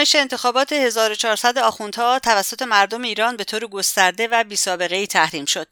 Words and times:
نمایش 0.00 0.14
انتخابات 0.14 0.72
1400 0.72 1.58
آخوندها 1.58 2.18
توسط 2.18 2.62
مردم 2.62 3.02
ایران 3.02 3.36
به 3.36 3.44
طور 3.44 3.66
گسترده 3.66 4.28
و 4.28 4.44
ای 4.90 5.06
تحریم 5.06 5.44
شد. 5.44 5.68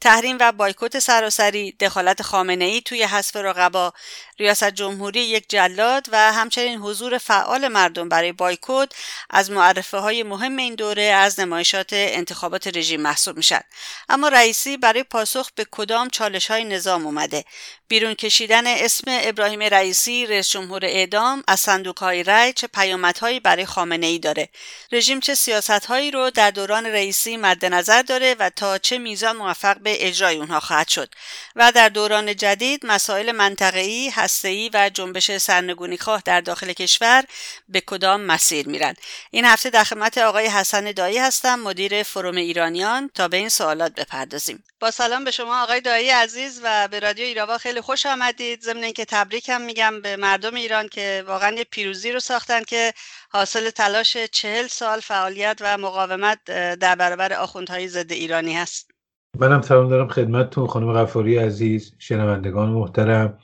تحریم 0.00 0.36
و 0.40 0.52
بایکوت 0.52 0.98
سراسری، 0.98 1.72
دخالت 1.72 2.34
ای 2.34 2.80
توی 2.80 3.02
حذف 3.02 3.36
رقبا، 3.36 3.92
ریاست 4.38 4.70
جمهوری 4.70 5.20
یک 5.20 5.44
جلاد 5.48 6.06
و 6.12 6.32
همچنین 6.32 6.78
حضور 6.78 7.18
فعال 7.18 7.68
مردم 7.68 8.08
برای 8.08 8.32
بایکوت 8.32 8.92
از 9.30 9.50
معرفه 9.50 9.98
های 9.98 10.22
مهم 10.22 10.56
این 10.56 10.74
دوره 10.74 11.02
از 11.02 11.40
نمایشات 11.40 11.88
انتخابات 11.92 12.76
رژیم 12.76 13.00
محسوب 13.00 13.36
میشن. 13.36 13.60
اما 14.08 14.28
رئیسی 14.28 14.76
برای 14.76 15.02
پاسخ 15.02 15.50
به 15.54 15.66
کدام 15.70 16.08
چالش 16.08 16.50
های 16.50 16.64
نظام 16.64 17.06
اومده 17.06 17.44
بیرون 17.90 18.14
کشیدن 18.14 18.66
اسم 18.66 19.04
ابراهیم 19.08 19.62
رئیسی 19.62 20.26
رئیس 20.26 20.50
جمهور 20.50 20.84
اعدام 20.84 21.44
از 21.48 21.60
صندوق 21.60 21.98
های 21.98 22.22
رای 22.22 22.52
چه 22.52 22.66
پیامدهایی 22.66 23.40
برای 23.40 23.66
خامنه 23.66 24.06
ای 24.06 24.18
داره. 24.18 24.48
رژیم 24.92 25.20
چه 25.20 25.34
سیاست 25.34 25.70
هایی 25.70 26.10
رو 26.10 26.30
در 26.30 26.50
دوران 26.50 26.86
رئیسی 26.86 27.36
مد 27.36 27.64
نظر 27.64 28.02
داره 28.02 28.36
و 28.38 28.50
تا 28.50 28.78
چه 28.78 28.98
میزان 28.98 29.36
موفق 29.36 29.78
به 29.78 30.06
اجرای 30.06 30.36
اونها 30.36 30.60
خواهد 30.60 30.88
شد. 30.88 31.14
و 31.56 31.72
در 31.72 31.88
دوران 31.88 32.36
جدید 32.36 32.86
مسائل 32.86 33.32
منطقه‌ای، 33.32 34.08
هسته‌ای 34.08 34.70
و 34.74 34.90
جنبش 34.94 35.36
سرنگونی 35.36 35.98
خواه 35.98 36.22
در 36.24 36.40
داخل 36.40 36.72
کشور 36.72 37.24
به 37.68 37.80
کدام 37.80 38.20
مسیر 38.20 38.68
میرن؟ 38.68 38.94
این 39.30 39.44
هفته 39.44 39.70
در 39.70 39.84
خدمت 39.84 40.18
آقای 40.18 40.46
حسن 40.46 40.92
دایی 40.92 41.18
هستم 41.18 41.60
مدیر 41.60 42.02
فروم 42.02 42.36
ایرانیان. 42.36 43.10
تا 43.14 43.28
به 43.28 43.36
این 43.36 43.48
سوالات 43.48 43.94
بپردازیم. 43.94 44.64
با 44.80 44.90
سلام 44.90 45.24
به 45.24 45.30
شما 45.30 45.62
آقای 45.62 45.80
دایی 45.80 46.10
عزیز 46.10 46.60
و 46.62 46.88
به 46.88 47.00
رادیو 47.00 47.24
ایراوا 47.24 47.58
خیلی 47.58 47.79
خوش 47.80 48.06
آمدید. 48.06 48.60
ضمن 48.60 48.84
اینکه 48.84 49.04
تبریکم 49.04 49.60
میگم 49.60 50.00
به 50.02 50.16
مردم 50.16 50.54
ایران 50.54 50.88
که 50.88 51.24
واقعا 51.26 51.56
یه 51.56 51.64
پیروزی 51.70 52.12
رو 52.12 52.20
ساختن 52.20 52.62
که 52.62 52.92
حاصل 53.30 53.70
تلاش 53.70 54.16
چهل 54.16 54.66
سال 54.66 55.00
فعالیت 55.00 55.58
و 55.60 55.78
مقاومت 55.78 56.38
در 56.80 56.94
برابر 56.94 57.32
آخوندهای 57.32 57.88
ضد 57.88 58.12
ایرانی 58.12 58.54
هست. 58.54 58.90
منم 59.38 59.62
سلام 59.62 59.88
دارم 59.88 60.08
خدمتتون 60.08 60.66
خانم 60.66 60.92
غفاری 60.92 61.38
عزیز 61.38 61.94
شنوندگان 61.98 62.68
محترم. 62.70 63.38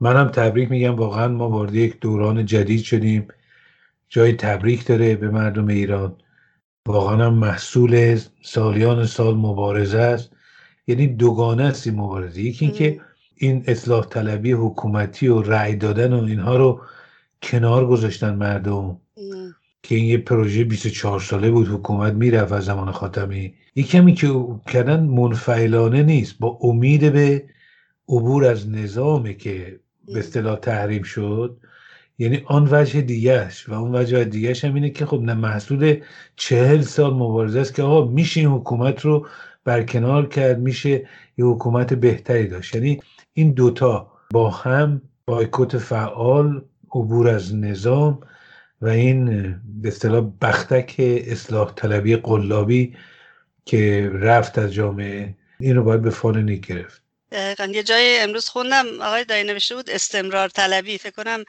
منم 0.00 0.28
تبریک 0.28 0.70
میگم 0.70 0.96
واقعا 0.96 1.28
ما 1.28 1.50
وارد 1.50 1.74
یک 1.74 2.00
دوران 2.00 2.46
جدید 2.46 2.82
شدیم. 2.82 3.28
جای 4.08 4.32
تبریک 4.32 4.86
داره 4.86 5.16
به 5.16 5.28
مردم 5.28 5.68
ایران. 5.68 6.16
واقعا 6.86 7.26
هم 7.26 7.34
محصول 7.34 8.20
سالیان 8.42 9.06
سال 9.06 9.34
مبارزه 9.34 9.98
است. 9.98 10.30
یعنی 10.86 11.06
دوگانه 11.06 11.64
است 11.64 11.86
این 11.86 11.96
مبارزه. 11.96 12.42
یکی 12.42 12.64
اینکه 12.64 13.00
این 13.38 13.64
اصلاح 13.66 14.06
طلبی 14.06 14.52
حکومتی 14.52 15.28
و 15.28 15.42
رأی 15.42 15.76
دادن 15.76 16.12
و 16.12 16.24
اینها 16.24 16.56
رو 16.56 16.80
کنار 17.42 17.86
گذاشتن 17.86 18.34
مردم. 18.34 18.96
که 19.82 19.94
این 19.94 20.04
یه 20.04 20.18
پروژه 20.18 20.64
24 20.64 21.20
ساله 21.20 21.50
بود 21.50 21.68
حکومت 21.68 22.12
می‌رفت 22.12 22.52
از 22.52 22.64
زمان 22.64 22.90
خاتمی. 22.92 23.54
یکی 23.76 23.98
همی 23.98 24.14
که 24.14 24.44
کردن 24.66 25.00
منفعلانه 25.00 26.02
نیست 26.02 26.38
با 26.38 26.58
امید 26.62 27.12
به 27.12 27.44
عبور 28.08 28.44
از 28.44 28.70
نظامی 28.70 29.36
که 29.36 29.80
به 30.06 30.18
اصطلاح 30.18 30.56
تحریم 30.56 31.02
شد. 31.02 31.56
یعنی 32.18 32.42
آن 32.46 32.68
وجه 32.70 33.00
دیگهش 33.00 33.68
و 33.68 33.74
اون 33.74 33.94
وجه 33.94 34.24
دیگهش 34.24 34.64
هم 34.64 34.74
اینه 34.74 34.90
که 34.90 35.06
خب 35.06 35.20
نه 35.20 35.34
محصول 35.34 36.00
چهل 36.36 36.80
سال 36.80 37.14
مبارزه 37.14 37.60
است 37.60 37.74
که 37.74 37.82
آقا 37.82 38.10
میشه 38.10 38.40
این 38.40 38.48
حکومت 38.48 39.00
رو 39.00 39.26
برکنار 39.64 40.28
کرد 40.28 40.58
میشه 40.58 41.08
یه 41.38 41.44
حکومت 41.44 41.94
بهتری 41.94 42.46
داشت. 42.46 42.74
یعنی 42.74 43.00
این 43.38 43.52
دوتا 43.52 44.12
با 44.30 44.50
هم 44.50 45.02
بایکوت 45.26 45.78
فعال 45.78 46.64
عبور 46.90 47.28
از 47.28 47.54
نظام 47.54 48.20
و 48.80 48.88
این 48.88 49.24
به 49.82 49.88
اصطلاح 49.88 50.24
بختک 50.42 50.94
اصلاح 50.98 51.72
طلبی 51.74 52.16
قلابی 52.16 52.96
که 53.64 54.10
رفت 54.14 54.58
از 54.58 54.72
جامعه 54.72 55.34
این 55.60 55.76
رو 55.76 55.82
باید 55.82 56.02
به 56.02 56.10
فال 56.10 56.42
نیک 56.42 56.66
گرفت. 56.66 57.02
یه 57.68 57.82
جای 57.82 58.20
امروز 58.20 58.48
خوندم 58.48 58.86
آقای 59.00 59.24
دایی 59.24 59.44
نوشته 59.44 59.74
بود 59.74 59.90
استمرار 59.90 60.48
طلبی. 60.48 60.98
فکر 60.98 61.24
کنم 61.24 61.44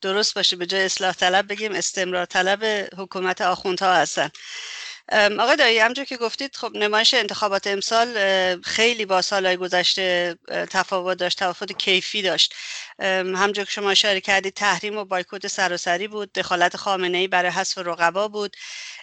درست 0.00 0.34
باشه 0.34 0.56
به 0.56 0.66
جای 0.66 0.84
اصلاح 0.84 1.12
طلب 1.12 1.48
بگیم 1.48 1.72
استمرار 1.72 2.24
طلب 2.24 2.88
حکومت 2.96 3.40
آخوندها 3.40 3.94
هستن. 3.94 4.28
آقای 5.12 5.56
دایی 5.56 5.78
همجور 5.78 6.04
که 6.04 6.16
گفتید 6.16 6.56
خب 6.56 6.76
نمایش 6.76 7.14
انتخابات 7.14 7.66
امسال 7.66 8.08
خیلی 8.62 9.06
با 9.06 9.22
سالهای 9.22 9.56
گذشته 9.56 10.36
تفاوت 10.70 11.18
داشت 11.18 11.38
تفاوت 11.38 11.72
کیفی 11.72 12.22
داشت. 12.22 12.54
همجور 13.34 13.64
که 13.64 13.70
شما 13.70 13.90
اشاره 13.90 14.20
کردید 14.20 14.54
تحریم 14.54 14.98
و 14.98 15.04
بایکوت 15.04 15.46
سراسری 15.46 16.08
بود 16.08 16.32
دخالت 16.32 16.76
خامنه 16.76 17.18
ای 17.18 17.28
برای 17.28 17.50
حذف 17.50 17.78
رقبا 17.78 18.28
بود. 18.28 18.56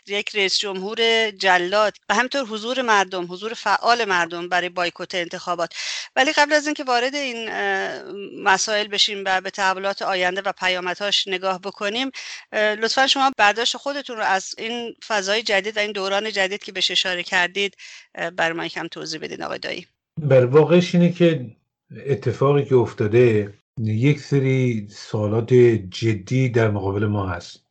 یک 0.08 0.36
رئیس 0.36 0.60
جمهور 0.60 1.32
جلاد 1.32 1.94
و 2.10 2.16
همطور 2.16 2.46
حضور 2.46 2.82
مردم 2.82 3.34
حضور 3.34 3.54
فعال 3.54 4.06
مردم 4.06 4.50
برای 4.50 4.70
بایکوت 4.70 5.16
انتخابات. 5.16 5.74
ولی 6.16 6.32
قبل 6.32 6.54
از 6.54 6.66
اینکه 6.66 6.84
وارد 6.84 7.16
این 7.16 7.50
مسائل 8.44 8.88
بشیم 8.88 9.24
و 9.26 9.42
به 9.42 9.50
تحولات 9.50 10.02
آینده 10.02 10.42
و 10.42 10.52
پیامدهاش 10.52 11.28
نگاه 11.28 11.62
بکنیم 11.62 12.12
لطفا 12.54 13.08
شما 13.08 13.32
برداشت 13.38 13.78
خودتون 13.78 14.18
رو 14.18 14.24
از 14.24 14.56
این 14.58 14.96
فضای 15.08 15.44
جدید 15.44 15.78
و 15.78 15.80
این 15.80 15.92
دوران 15.92 16.32
جدید 16.32 16.64
که 16.64 16.72
بهش 16.72 16.92
اشاره 16.92 17.24
کردید 17.24 17.78
بر 18.36 18.54
ما 18.54 18.66
یکم 18.66 18.88
توضیح 18.88 19.20
بدین 19.20 19.44
آقای 19.44 19.60
دایی. 19.60 19.88
بر 20.22 20.46
واقعش 20.46 20.96
اینه 20.96 21.12
که 21.12 21.56
اتفاقی 22.06 22.66
که 22.66 22.76
افتاده 22.76 23.54
یک 23.82 24.20
سری 24.20 24.88
سوالات 24.92 25.54
جدی 25.90 26.50
در 26.50 26.72
مقابل 26.72 27.06
ما 27.06 27.30
هست. 27.30 27.66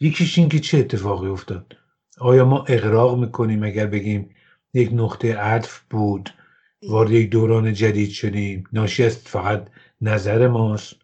یکیش 0.00 0.38
این 0.38 0.48
که 0.48 0.58
چه 0.58 0.78
اتفاقی 0.78 1.28
افتاد؟ 1.28 1.76
آیا 2.18 2.44
ما 2.44 2.64
اقراق 2.68 3.18
می‌کنیم 3.18 3.62
اگر 3.62 3.86
بگیم 3.86 4.30
یک 4.74 4.90
نقطه 4.92 5.36
عطف 5.36 5.80
بود 5.90 6.30
وارد 6.88 7.10
یک 7.10 7.30
دوران 7.30 7.72
جدید 7.72 8.10
شدیم 8.10 8.64
ناشی 8.72 9.04
از 9.04 9.16
فقط 9.16 9.68
نظر 10.00 10.48
ماست؟ 10.48 10.94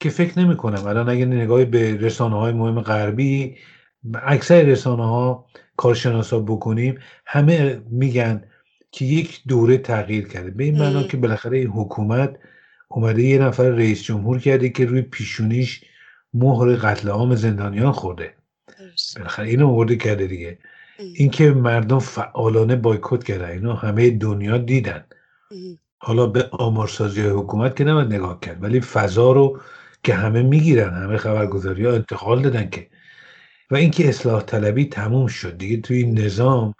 که 0.00 0.10
فکر 0.10 0.38
نمی 0.38 0.56
کنم 0.56 0.86
الان 0.86 1.08
اگر 1.08 1.24
نگاهی 1.24 1.64
به 1.64 1.96
رسانه 1.96 2.36
های 2.36 2.52
مهم 2.52 2.80
غربی 2.80 3.56
اکثر 4.22 4.62
رسانه 4.62 5.06
ها 5.06 5.46
کارشناسا 5.76 6.40
بکنیم 6.40 6.98
همه 7.26 7.82
میگن 7.90 8.44
که 8.90 9.04
یک 9.04 9.40
دوره 9.48 9.78
تغییر 9.78 10.28
کرده. 10.28 10.50
به 10.50 10.64
این 10.64 10.78
معنا 10.78 11.02
که 11.02 11.16
بالاخره 11.16 11.58
این 11.58 11.66
حکومت 11.66 12.36
اومده 12.88 13.22
یه 13.22 13.38
نفر 13.38 13.68
رئیس 13.68 14.02
جمهور 14.02 14.38
کرده 14.38 14.68
که 14.68 14.84
روی 14.84 15.02
پیشونیش 15.02 15.84
مهر 16.34 16.76
قتل 16.76 17.08
عام 17.08 17.34
زندانیان 17.34 17.92
خورده. 17.92 18.34
بالاخره 19.16 19.48
اینو 19.48 19.66
مورد 19.66 19.98
کرده 19.98 20.26
دیگه. 20.26 20.58
اینکه 20.98 21.50
مردم 21.50 21.98
فعالانه 21.98 22.76
بایکوت 22.76 23.24
کردن 23.24 23.50
اینو 23.50 23.72
همه 23.72 24.10
دنیا 24.10 24.58
دیدن. 24.58 25.04
حالا 25.98 26.26
به 26.26 26.48
آمارسازی 26.52 27.22
حکومت 27.22 27.76
که 27.76 27.84
نباید 27.84 28.14
نگاه 28.14 28.40
کرد 28.40 28.62
ولی 28.62 28.80
فضا 28.80 29.32
رو 29.32 29.60
که 30.02 30.14
همه 30.14 30.42
می‌گیرن 30.42 30.94
همه 30.94 31.16
خبرگزاری 31.16 31.86
ها 31.86 31.92
انتقال 31.92 32.42
دادن 32.42 32.70
که. 32.70 32.88
و 33.70 33.76
اینکه 33.76 34.08
اصلاح 34.08 34.42
طلبی 34.42 34.84
تموم 34.84 35.26
شد 35.26 35.58
دیگه 35.58 35.76
توی 35.76 35.96
این 35.96 36.18
نظام 36.18 36.74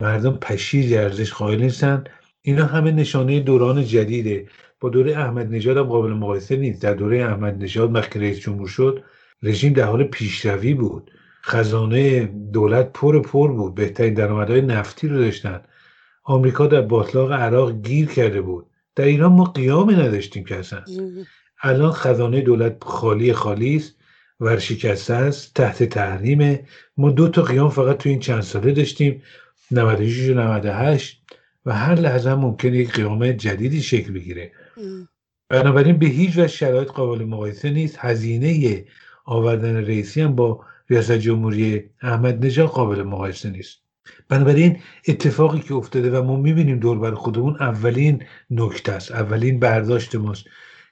مردم 0.00 0.36
پشیر 0.36 0.98
ارزش 0.98 1.32
قائل 1.32 1.60
نیستن. 1.60 2.04
اینا 2.42 2.66
همه 2.66 2.92
نشانه 2.92 3.40
دوران 3.40 3.84
جدیده. 3.84 4.48
با 4.80 4.88
دوره 4.88 5.18
احمد 5.18 5.52
نژاد 5.52 5.76
هم 5.76 5.82
قابل 5.82 6.12
مقایسه 6.12 6.56
نیست. 6.56 6.82
در 6.82 6.94
دوره 6.94 7.24
احمد 7.24 7.62
نژاد 7.62 7.94
وقتی 7.94 8.18
رئیس 8.18 8.38
جمهور 8.38 8.68
شد 8.68 9.04
رژیم 9.42 9.72
در 9.72 9.84
حال 9.84 10.04
پیشروی 10.04 10.74
بود. 10.74 11.10
خزانه 11.42 12.26
دولت 12.26 12.92
پر 12.92 13.22
پر 13.22 13.52
بود. 13.52 13.74
بهترین 13.74 14.14
درآمدهای 14.14 14.60
نفتی 14.60 15.08
رو 15.08 15.18
داشتن. 15.18 15.60
آمریکا 16.24 16.66
در 16.66 16.80
باطلاق 16.80 17.32
عراق 17.32 17.72
گیر 17.82 18.06
کرده 18.08 18.40
بود. 18.40 18.66
در 18.96 19.04
ایران 19.04 19.32
ما 19.32 19.44
قیامی 19.44 19.94
نداشتیم 19.94 20.44
که 20.44 20.56
اصلا. 20.56 20.84
الان 21.62 21.92
خزانه 21.92 22.40
دولت 22.40 22.84
خالی 22.84 23.32
خالی 23.32 23.76
است 23.76 23.94
ورشکسته 24.40 25.14
است 25.14 25.54
تحت 25.54 25.82
تحریم 25.82 26.58
ما 26.96 27.10
دو 27.10 27.28
تا 27.28 27.42
قیام 27.42 27.70
فقط 27.70 27.98
تو 27.98 28.08
این 28.08 28.18
چند 28.20 28.40
ساله 28.40 28.72
داشتیم 28.72 29.22
96 29.70 30.28
و 30.28 30.34
98 30.34 31.22
و 31.66 31.74
هر 31.74 31.94
لحظه 31.94 32.34
ممکن 32.34 32.74
یک 32.74 32.92
قیام 32.92 33.32
جدیدی 33.32 33.82
شکل 33.82 34.12
بگیره. 34.12 34.52
بنابراین 35.48 35.98
به 35.98 36.06
هیچ 36.06 36.30
وجه 36.30 36.46
شرایط 36.46 36.88
قابل 36.88 37.24
مقایسه 37.24 37.70
نیست. 37.70 37.96
هزینه 37.98 38.84
آوردن 39.24 39.76
رئیسی 39.76 40.20
هم 40.20 40.34
با 40.34 40.64
ریاست 40.90 41.12
جمهوری 41.12 41.90
احمد 42.02 42.46
نژاد 42.46 42.68
قابل 42.68 43.02
مقایسه 43.02 43.50
نیست. 43.50 43.78
بنابراین 44.28 44.78
اتفاقی 45.08 45.60
که 45.60 45.74
افتاده 45.74 46.18
و 46.18 46.22
ما 46.22 46.36
می‌بینیم 46.36 46.78
دور 46.78 46.98
بر 46.98 47.14
خودمون 47.14 47.56
اولین 47.60 48.22
نکته 48.50 48.92
است 48.92 49.12
اولین 49.12 49.58
برداشت 49.58 50.14
ماست 50.14 50.44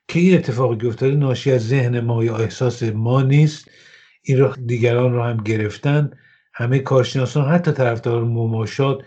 که 0.08 0.20
این 0.20 0.34
اتفاقی 0.34 0.76
که 0.76 0.86
افتاده 0.86 1.14
ناشی 1.14 1.52
از 1.52 1.68
ذهن 1.68 2.00
ما 2.00 2.24
یا 2.24 2.36
احساس 2.36 2.82
ما 2.82 3.22
نیست. 3.22 3.70
این 4.22 4.38
رو 4.38 4.54
دیگران 4.66 5.12
رو 5.12 5.22
هم 5.22 5.36
گرفتن. 5.36 6.10
همه 6.54 6.78
کارشناسان 6.78 7.48
حتی 7.48 7.72
طرفدار 7.72 8.24
مماشات 8.24 8.98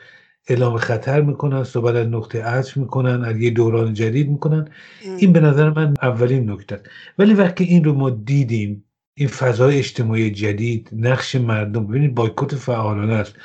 اعلام 0.48 0.78
خطر 0.78 1.22
می‌کنن 1.22 1.64
صحبت 1.64 1.96
از 1.96 2.08
نقطه 2.08 2.44
عطف 2.44 2.78
می‌کنن 2.78 3.24
از 3.24 3.38
یه 3.38 3.50
دوران 3.50 3.94
جدید 3.94 4.30
می‌کنن. 4.30 4.70
این 5.18 5.34
به 5.34 5.40
نظر 5.40 5.70
من 5.70 5.94
اولین 6.02 6.52
نکته 6.52 6.82
ولی 7.18 7.34
وقتی 7.34 7.64
این 7.64 7.84
رو 7.84 7.94
ما 7.94 8.10
دیدیم 8.10 8.86
این 9.14 9.28
فضای 9.28 9.78
اجتماعی 9.78 10.32
جدید 10.32 10.90
نقش 10.94 11.36
مردم 11.36 11.88
ببینید 11.88 12.16
بایکوت 12.16 12.56
فعالانه 12.56 13.14
است. 13.14 13.36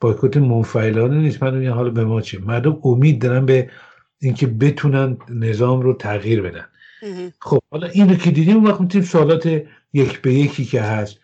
بایکوت 0.00 0.36
منفعلانه 0.36 1.16
نیست. 1.16 1.42
من 1.42 1.54
این 1.54 1.70
حالا 1.70 1.90
به 1.90 2.04
ما 2.04 2.20
چه؟ 2.20 2.38
مردم 2.38 2.78
امید 2.84 3.22
دارن 3.22 3.46
به 3.46 3.70
اینکه 4.20 4.46
بتونن 4.46 5.16
نظام 5.28 5.80
رو 5.80 5.94
تغییر 5.94 6.42
بدن. 6.42 6.66
خب 7.40 7.58
حالا 7.70 7.86
این 7.86 8.08
رو 8.08 8.14
که 8.14 8.30
دیدیم 8.30 8.64
وقت 8.64 8.80
می‌تونیم 8.80 9.06
سوالات 9.06 9.62
یک 9.92 10.20
به 10.20 10.34
یکی 10.34 10.64
که 10.64 10.82
هست. 10.82 11.18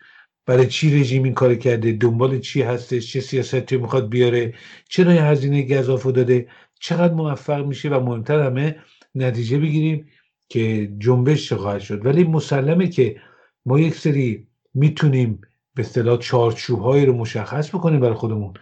برای 0.45 0.67
چی 0.67 0.99
رژیم 0.99 1.23
این 1.23 1.33
کار 1.33 1.55
کرده؟ 1.55 1.91
دنبال 1.91 2.39
چی 2.39 2.61
هستش؟ 2.61 3.13
چه 3.13 3.21
سیاستی 3.21 3.77
می‌خواد 3.77 4.09
بیاره؟ 4.09 4.53
چرا 4.89 5.13
یه 5.13 5.23
هزینه 5.23 5.63
گذافو 5.63 6.11
داده؟ 6.11 6.47
چقدر 6.79 7.13
موفق 7.13 7.65
میشه 7.65 7.89
و 7.89 7.99
مهمتر 7.99 8.39
همه 8.39 8.75
نتیجه 9.15 9.57
بگیریم 9.57 10.07
که 10.49 10.91
جنبش 10.99 11.53
خواهد 11.53 11.81
شد. 11.81 12.05
ولی 12.05 12.23
مسلمه 12.23 12.87
که 12.87 13.15
ما 13.65 13.79
یک 13.79 13.95
سری 13.95 14.47
می‌تونیم 14.73 15.41
به 15.75 15.81
اصطلاح 15.81 16.17
چارچوبهایی 16.17 17.05
رو 17.05 17.13
مشخص 17.13 17.69
بکنیم 17.69 17.99
برای 17.99 18.13
خودمون. 18.13 18.53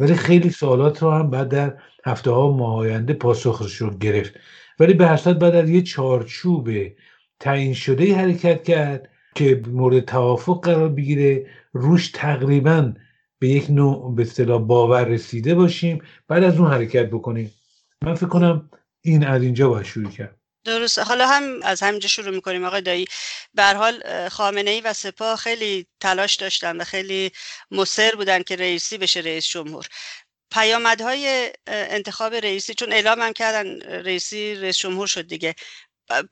ولی 0.00 0.14
خیلی 0.14 0.50
سوالات 0.50 1.02
رو 1.02 1.10
هم 1.10 1.30
بعد 1.30 1.48
در 1.48 1.78
هفته 2.06 2.30
ها 2.30 2.52
ماه 2.52 2.76
آینده 2.76 3.14
پاسخش 3.14 3.76
رو 3.76 3.90
گرفت. 3.90 4.34
ولی 4.80 4.94
به 4.94 5.06
هر 5.06 5.32
بعد 5.32 5.54
از 5.54 5.70
یه 5.70 5.82
چارچوب 5.82 6.70
تعیین 7.40 7.74
شده 7.74 8.14
حرکت 8.14 8.64
کرد 8.64 9.08
که 9.34 9.62
مورد 9.66 10.00
توافق 10.00 10.64
قرار 10.64 10.88
بگیره 10.88 11.46
روش 11.72 12.10
تقریبا 12.10 12.92
به 13.38 13.48
یک 13.48 13.70
نوع 13.70 14.14
به 14.14 14.22
اصطلاح 14.22 14.62
باور 14.62 15.04
رسیده 15.04 15.54
باشیم 15.54 16.02
بعد 16.28 16.44
از 16.44 16.58
اون 16.58 16.70
حرکت 16.70 17.10
بکنیم. 17.10 17.50
من 18.04 18.14
فکر 18.14 18.26
کنم 18.26 18.70
این 19.00 19.26
از 19.26 19.42
اینجا 19.42 19.68
باید 19.68 19.86
شروع 19.86 20.10
کرد. 20.10 20.36
درسته. 20.72 21.02
حالا 21.02 21.26
هم 21.26 21.62
از 21.62 21.82
همینجا 21.82 22.08
شروع 22.08 22.34
می‌کنیم 22.34 22.64
آقای 22.64 22.80
دایی. 22.80 23.06
به 23.54 23.64
حال 23.64 24.28
خامنه 24.28 24.70
ای 24.70 24.80
و 24.80 24.92
سپاه 24.92 25.36
خیلی 25.36 25.86
تلاش 26.00 26.36
داشتن 26.36 26.76
و 26.76 26.84
خیلی 26.84 27.32
مصر 27.70 28.14
بودن 28.14 28.42
که 28.42 28.56
رئیسی 28.56 28.98
بشه 28.98 29.20
رئیس 29.20 29.46
جمهور. 29.46 29.86
پیامدهای 30.52 31.52
انتخاب 31.66 32.34
رئیسی 32.34 32.74
چون 32.74 32.92
اعلام 32.92 33.22
هم 33.22 33.32
کردن 33.32 33.80
رئیسی 33.80 34.54
رئیس 34.54 34.78
جمهور 34.78 35.06
شد 35.06 35.28
دیگه. 35.28 35.54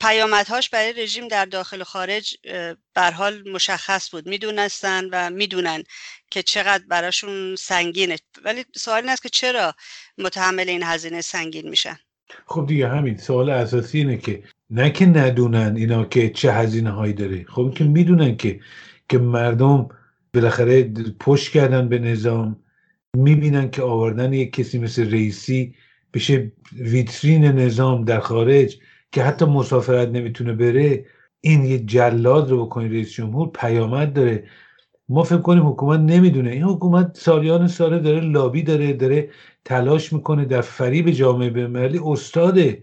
پیامدهاش 0.01 0.69
برای 0.69 0.93
رژیم 0.93 1.29
در 1.29 1.45
داخل 1.45 1.81
و 1.81 1.85
خارج 1.85 2.37
بر 2.95 3.11
حال 3.11 3.49
مشخص 3.49 4.11
بود. 4.11 4.27
می‌دونستن 4.27 5.09
و 5.13 5.31
می‌دونن 5.31 5.85
که 6.31 6.43
چقدر 6.43 6.85
براشون 6.89 7.57
سنگینه. 7.57 8.19
ولی 8.43 8.65
سوال 8.77 9.01
این 9.01 9.09
است 9.09 9.23
که 9.23 9.29
چرا 9.29 9.75
متحمل 10.19 10.69
این 10.69 10.83
هزینه 10.83 11.21
سنگین 11.21 11.69
میشن؟ 11.69 11.99
خب 12.47 12.67
دیگه 12.67 12.89
همین 12.89 13.17
سوال 13.17 13.51
اساسی 13.51 13.99
اینه 13.99 14.17
که 14.17 14.43
نه 14.71 14.91
که 14.91 15.07
ندونن 15.07 15.77
اینا 15.77 16.05
که 16.05 16.31
چه 16.31 16.53
هزینه 16.53 16.91
هایی 16.91 17.13
داره. 17.13 17.45
خب 17.49 17.73
که 17.75 17.85
می‌دونن 17.85 18.37
که 18.37 18.61
که 19.09 19.19
مردم 19.19 19.89
بالاخره 20.35 20.93
پشت 21.21 21.53
کردن 21.53 21.89
به 21.89 21.99
نظام 21.99 22.57
می‌بینن 23.17 23.71
که 23.71 23.83
آوردن 23.83 24.33
یک 24.33 24.53
کسی 24.53 24.79
مثل 24.79 25.11
رئیسی 25.11 25.75
بشه 26.15 26.53
ویترین 26.79 27.45
نظام 27.45 28.05
در 28.05 28.21
خارج 28.21 28.79
که 29.13 29.23
حتی 29.23 29.45
مسافرت 29.45 30.09
نمی‌تونه 30.09 30.53
بره. 30.53 31.05
این 31.41 31.65
یه 31.65 31.79
جلاد 31.79 32.51
رو 32.51 32.67
بکنی 32.67 32.89
رئیس 32.89 33.13
جمهور 33.13 33.51
پیامد 33.55 34.13
داره. 34.13 34.45
ما 35.09 35.23
فکر 35.23 35.39
کنیم 35.39 35.67
حکومت 35.67 36.01
نمی‌دونه. 36.01 36.51
این 36.51 36.63
حکومت 36.63 37.17
سالیان 37.17 37.69
ساله 37.69 37.99
داره 37.99 38.21
لابی 38.21 38.63
داره 38.63 38.93
داره 38.93 39.31
تلاش 39.65 40.13
می‌کنه 40.13 40.45
در 40.45 40.61
فریب 40.61 41.11
جامعه 41.11 41.51
بینالمللی 41.51 42.01
استاده 42.05 42.83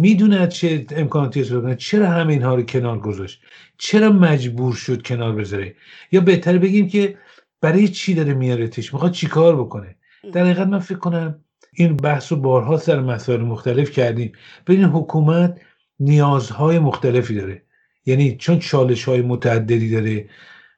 می‌دونه 0.00 0.46
چه 0.46 0.86
امکاناتی 0.90 1.40
است 1.40 1.74
چرا 1.74 2.06
همه 2.10 2.32
اینها 2.32 2.54
رو 2.54 2.62
کنار 2.62 2.98
گذاشت؟ 2.98 3.40
چرا 3.78 4.10
مجبور 4.10 4.74
شد 4.74 5.02
کنار 5.02 5.32
بذاره؟ 5.34 5.74
یا 6.12 6.20
بهتر 6.20 6.58
بگیم 6.58 6.88
که 6.88 7.18
برای 7.60 7.88
چی 7.88 8.14
داره 8.14 8.34
میارتش 8.34 8.94
می‌خواد 8.94 9.12
چیکار 9.12 9.56
بکنه؟ 9.56 9.96
در 10.32 10.44
حقیقت 10.44 10.66
من 10.66 10.78
فکر 10.78 10.98
کنم 10.98 11.44
این 11.72 11.96
بحث 11.96 12.32
و 12.32 12.36
بارها 12.36 12.76
سر 12.76 13.00
مسائل 13.00 13.40
مختلف 13.40 13.90
کردیم. 13.90 14.32
ببین 14.66 14.84
حکومت 14.84 15.60
نیازهای 16.00 16.78
مختلفی 16.78 17.34
داره. 17.34 17.62
یعنی 18.06 18.36
چون 18.36 18.58
چالش 18.58 19.04
های 19.04 19.22
متعددی 19.22 19.90
داره 19.90 20.28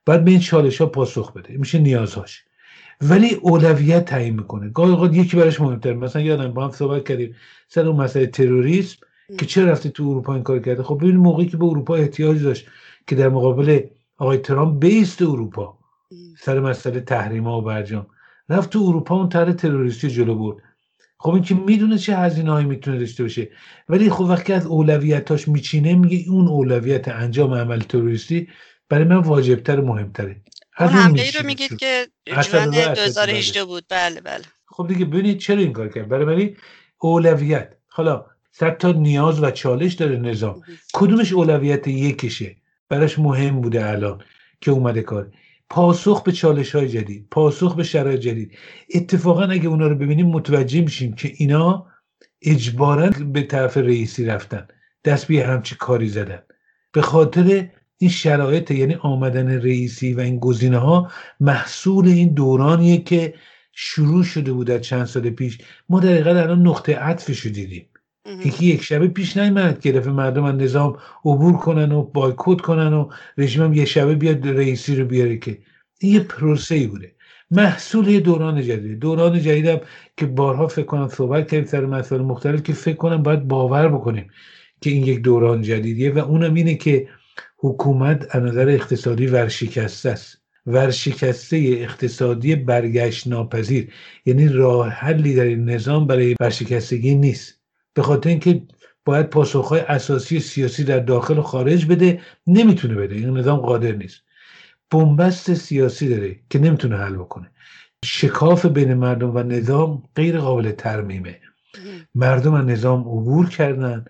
باید 0.07 0.25
به 0.25 0.31
این 0.31 0.41
چالش 0.41 0.81
ها 0.81 0.87
پاسخ 0.87 1.33
بده. 1.33 1.57
میشه 1.57 1.79
نیازهاش. 1.79 2.45
ولی 3.01 3.35
اولویت 3.35 4.05
تعیین 4.05 4.35
می‌کنه. 4.35 4.69
گاهی 4.69 4.91
اوقات 4.91 5.15
یکی 5.15 5.37
براش 5.37 5.61
مهمتر. 5.61 5.93
مثلا 5.93 6.23
یادم 6.23 6.53
با 6.53 6.65
هم 6.65 6.71
صحبت 6.71 7.09
کردیم 7.09 7.35
سر 7.69 7.87
اون 7.87 7.97
مسئله 7.97 8.27
تروریسم 8.27 8.97
که 9.39 9.47
چه 9.47 9.67
رفته 9.67 9.89
تو 9.89 10.03
اروپا 10.03 10.35
این 10.35 10.43
کار 10.43 10.59
کرده 10.59 10.83
خب 10.83 10.99
ببین 10.99 11.17
موقعی 11.17 11.47
که 11.47 11.57
به 11.57 11.65
اروپا 11.65 11.97
احتیاج 11.97 12.43
داشت 12.43 12.67
که 13.07 13.17
در 13.17 13.29
مقابل 13.29 13.81
آقای 14.19 14.39
ترامپ 14.39 14.81
بیست 14.81 15.23
اروپا 15.23 15.79
سر 16.39 16.61
مسئله 16.61 17.01
تحریما 17.01 17.59
و 17.59 17.63
برجام 17.63 18.07
رفت 18.49 18.71
تو 18.71 18.79
اروپا 18.79 19.15
اون 19.17 19.29
طرح 19.29 19.53
تروریستی 19.53 20.11
جلو 20.11 20.35
برد. 20.35 20.57
خب 21.19 21.31
این 21.31 21.43
که 21.43 21.55
می‌دونه 21.55 21.99
چه 21.99 22.17
هزینه 22.17 22.51
هایی 22.53 22.67
می‌تونه 22.67 22.99
داشته 22.99 23.23
باشه. 23.23 23.49
ولی 23.89 24.11
خب 24.11 24.25
وقتی 24.25 24.53
از 24.53 24.67
اولویتاش 24.67 25.49
میچینه 25.49 25.95
میگه 25.95 26.31
اون 26.31 26.49
اولویت 26.49 27.09
انجام 27.09 27.55
عمل 27.55 27.81
تروریستی 27.81 28.49
برای 28.89 29.05
من 29.05 29.17
واجبتر 29.17 29.81
و 29.81 29.87
مهمتره. 29.87 30.43
اون 30.81 30.89
حمله 30.89 31.23
ای 31.23 31.31
رو 31.31 31.47
میگید 31.47 31.77
که 31.77 32.07
جوان 32.43 32.71
2018 32.71 33.65
بود. 33.65 33.85
بله 33.89 34.21
بله. 34.21 34.45
خب 34.67 34.89
دیگه 34.89 35.05
ببینید 35.05 35.39
چرا 35.39 35.59
این 35.59 35.73
کار 35.73 35.89
کرد. 35.89 36.09
برای 36.09 36.57
اولویت. 36.99 37.73
حالا 37.89 38.27
صد 38.53 38.77
تا 38.77 38.93
نیاز 38.93 39.43
و 39.43 39.51
چالش 39.51 39.95
داره 39.95 40.17
نظام. 40.17 40.63
کدومش 40.93 41.33
اولویت 41.33 41.89
یکشه؟ 41.89 42.57
براش 42.89 43.19
مهم 43.19 43.61
بوده 43.61 43.91
الان 43.91 44.23
که 44.61 44.71
اومده 44.71 45.03
کار. 45.03 45.33
پاسخ 45.71 46.23
به 46.23 46.33
چالش 46.33 46.75
های 46.75 46.89
جدید 46.89 47.29
پاسخ 47.31 47.75
به 47.75 47.83
شرایط 47.83 48.21
جدید. 48.21 48.59
اتفاقا 48.95 49.45
اگه 49.45 49.69
اونا 49.69 49.87
رو 49.87 49.95
ببینیم 49.95 50.27
متوجه 50.27 50.81
میشیم 50.81 51.13
که 51.15 51.33
اینا 51.37 51.87
اجبارا 52.43 53.11
به 53.33 53.43
طرف 53.43 53.77
رئیسی 53.77 54.25
رفتن. 54.25 54.69
دست 55.05 55.27
به 55.27 55.47
همچی 55.47 55.75
کاری 55.75 56.09
زدن. 56.09 56.43
به 56.93 57.03
خاطر 57.03 57.69
این 57.99 58.11
شرایط 58.11 58.71
یعنی 58.71 58.95
آمدن 58.95 59.49
رئیسی 59.49 60.15
و 60.15 60.21
این 60.21 60.39
گزینه 60.39 60.79
ها 60.79 61.11
محصول 61.41 62.09
این 62.09 62.35
دورانیه 62.35 62.99
که 62.99 63.35
شروع 63.73 64.25
شده 64.25 64.53
بود 64.53 64.67
در 64.67 64.79
چند 64.79 65.05
سال 65.05 65.31
پیش. 65.31 65.59
ما 65.89 66.01
در 66.01 66.09
حقیقت 66.09 66.37
الان 66.37 66.67
نقطه 66.67 66.97
عطفش 66.97 67.41
رو 67.41 67.51
دیدیم 67.51 67.89
یکی 68.45 68.67
یک 68.67 68.83
شبه 68.83 69.09
پیش 69.09 69.37
نیمد 69.37 69.81
که 69.81 69.93
دفعه 69.93 70.13
مردم 70.13 70.45
از 70.45 70.55
نظام 70.55 70.99
عبور 71.25 71.57
کنن 71.57 71.93
و 71.93 72.03
بایکوت 72.03 72.61
کنن 72.61 72.93
و 72.93 73.09
رژیم 73.39 73.63
هم 73.63 73.73
یه 73.73 73.85
شبه 73.85 74.15
بیاد 74.15 74.49
رئیسی 74.49 74.97
رو 74.97 75.05
بیاره 75.05 75.39
که 75.39 75.59
این 75.99 76.15
یه 76.15 76.21
پروسه 76.21 76.75
ای 76.75 76.87
بوده. 76.87 77.13
محصول 77.51 78.21
دوران 78.21 78.63
جدید. 78.63 78.99
دوران 78.99 79.41
جدیدم 79.41 79.81
که 80.17 80.27
بارها 80.27 80.67
فکر 80.67 80.87
کنم 80.87 81.09
صحبت 81.09 81.51
کردیم 81.51 81.67
سر 81.67 81.87
مسائل 81.87 82.23
مختلف 82.23 82.63
که 82.63 82.73
فکر 82.73 82.97
کنم 82.97 83.23
باید 83.23 83.49
باور 83.49 83.89
بکنیم 83.89 84.31
که 84.81 84.91
این 84.91 85.05
یک 85.05 85.23
دوران 85.23 85.63
جدیدیه 85.63 86.13
و 86.13 86.19
اونم 86.19 86.55
اینه 86.55 86.75
که 86.75 87.09
حکومت 87.57 88.27
از 88.31 88.43
نظر 88.43 88.69
اقتصادی 88.69 89.27
ورشکسته 89.27 90.11
است. 90.11 90.39
ورشکسته 90.67 91.57
اقتصادی 91.57 92.57
برگشت 92.57 93.27
ناپذیر 93.27 93.93
یعنی 94.27 94.49
راه 94.49 94.89
حلی 94.89 95.35
در 95.35 95.45
این 95.45 95.71
نظام 95.71 96.07
برای 96.07 96.35
ورشکستگی 96.41 97.15
نیست. 97.15 97.61
به 97.95 98.03
خاطر 98.03 98.29
اینکه 98.29 98.63
باید 99.05 99.31
پاسخهای 99.31 99.81
اساسی 99.81 100.41
سیاسی 100.41 100.85
در 100.85 100.99
داخل 100.99 101.39
و 101.39 101.43
خارج 101.43 101.87
بده 101.87 102.21
نمی‌تونه 102.47 102.95
بده. 102.95 103.15
این 103.15 103.39
نظام 103.39 103.59
قادر 103.59 103.93
نیست. 103.93 104.21
بنبست 104.91 105.55
سیاسی 105.55 106.09
داره 106.09 106.37
که 106.51 106.59
نمی‌تونه 106.59 106.97
حل 106.97 107.15
بکنه. 107.15 107.51
شکاف 108.05 108.67
بین 108.67 108.95
مردم 108.95 109.37
و 109.37 109.43
نظام 109.43 110.03
غیر 110.17 110.39
قابل 110.39 110.73
ترمیمه. 110.73 111.41
مردم 112.15 112.55
از 112.55 112.65
نظام 112.67 113.01
عبور 113.01 113.49
کردن. 113.49 114.05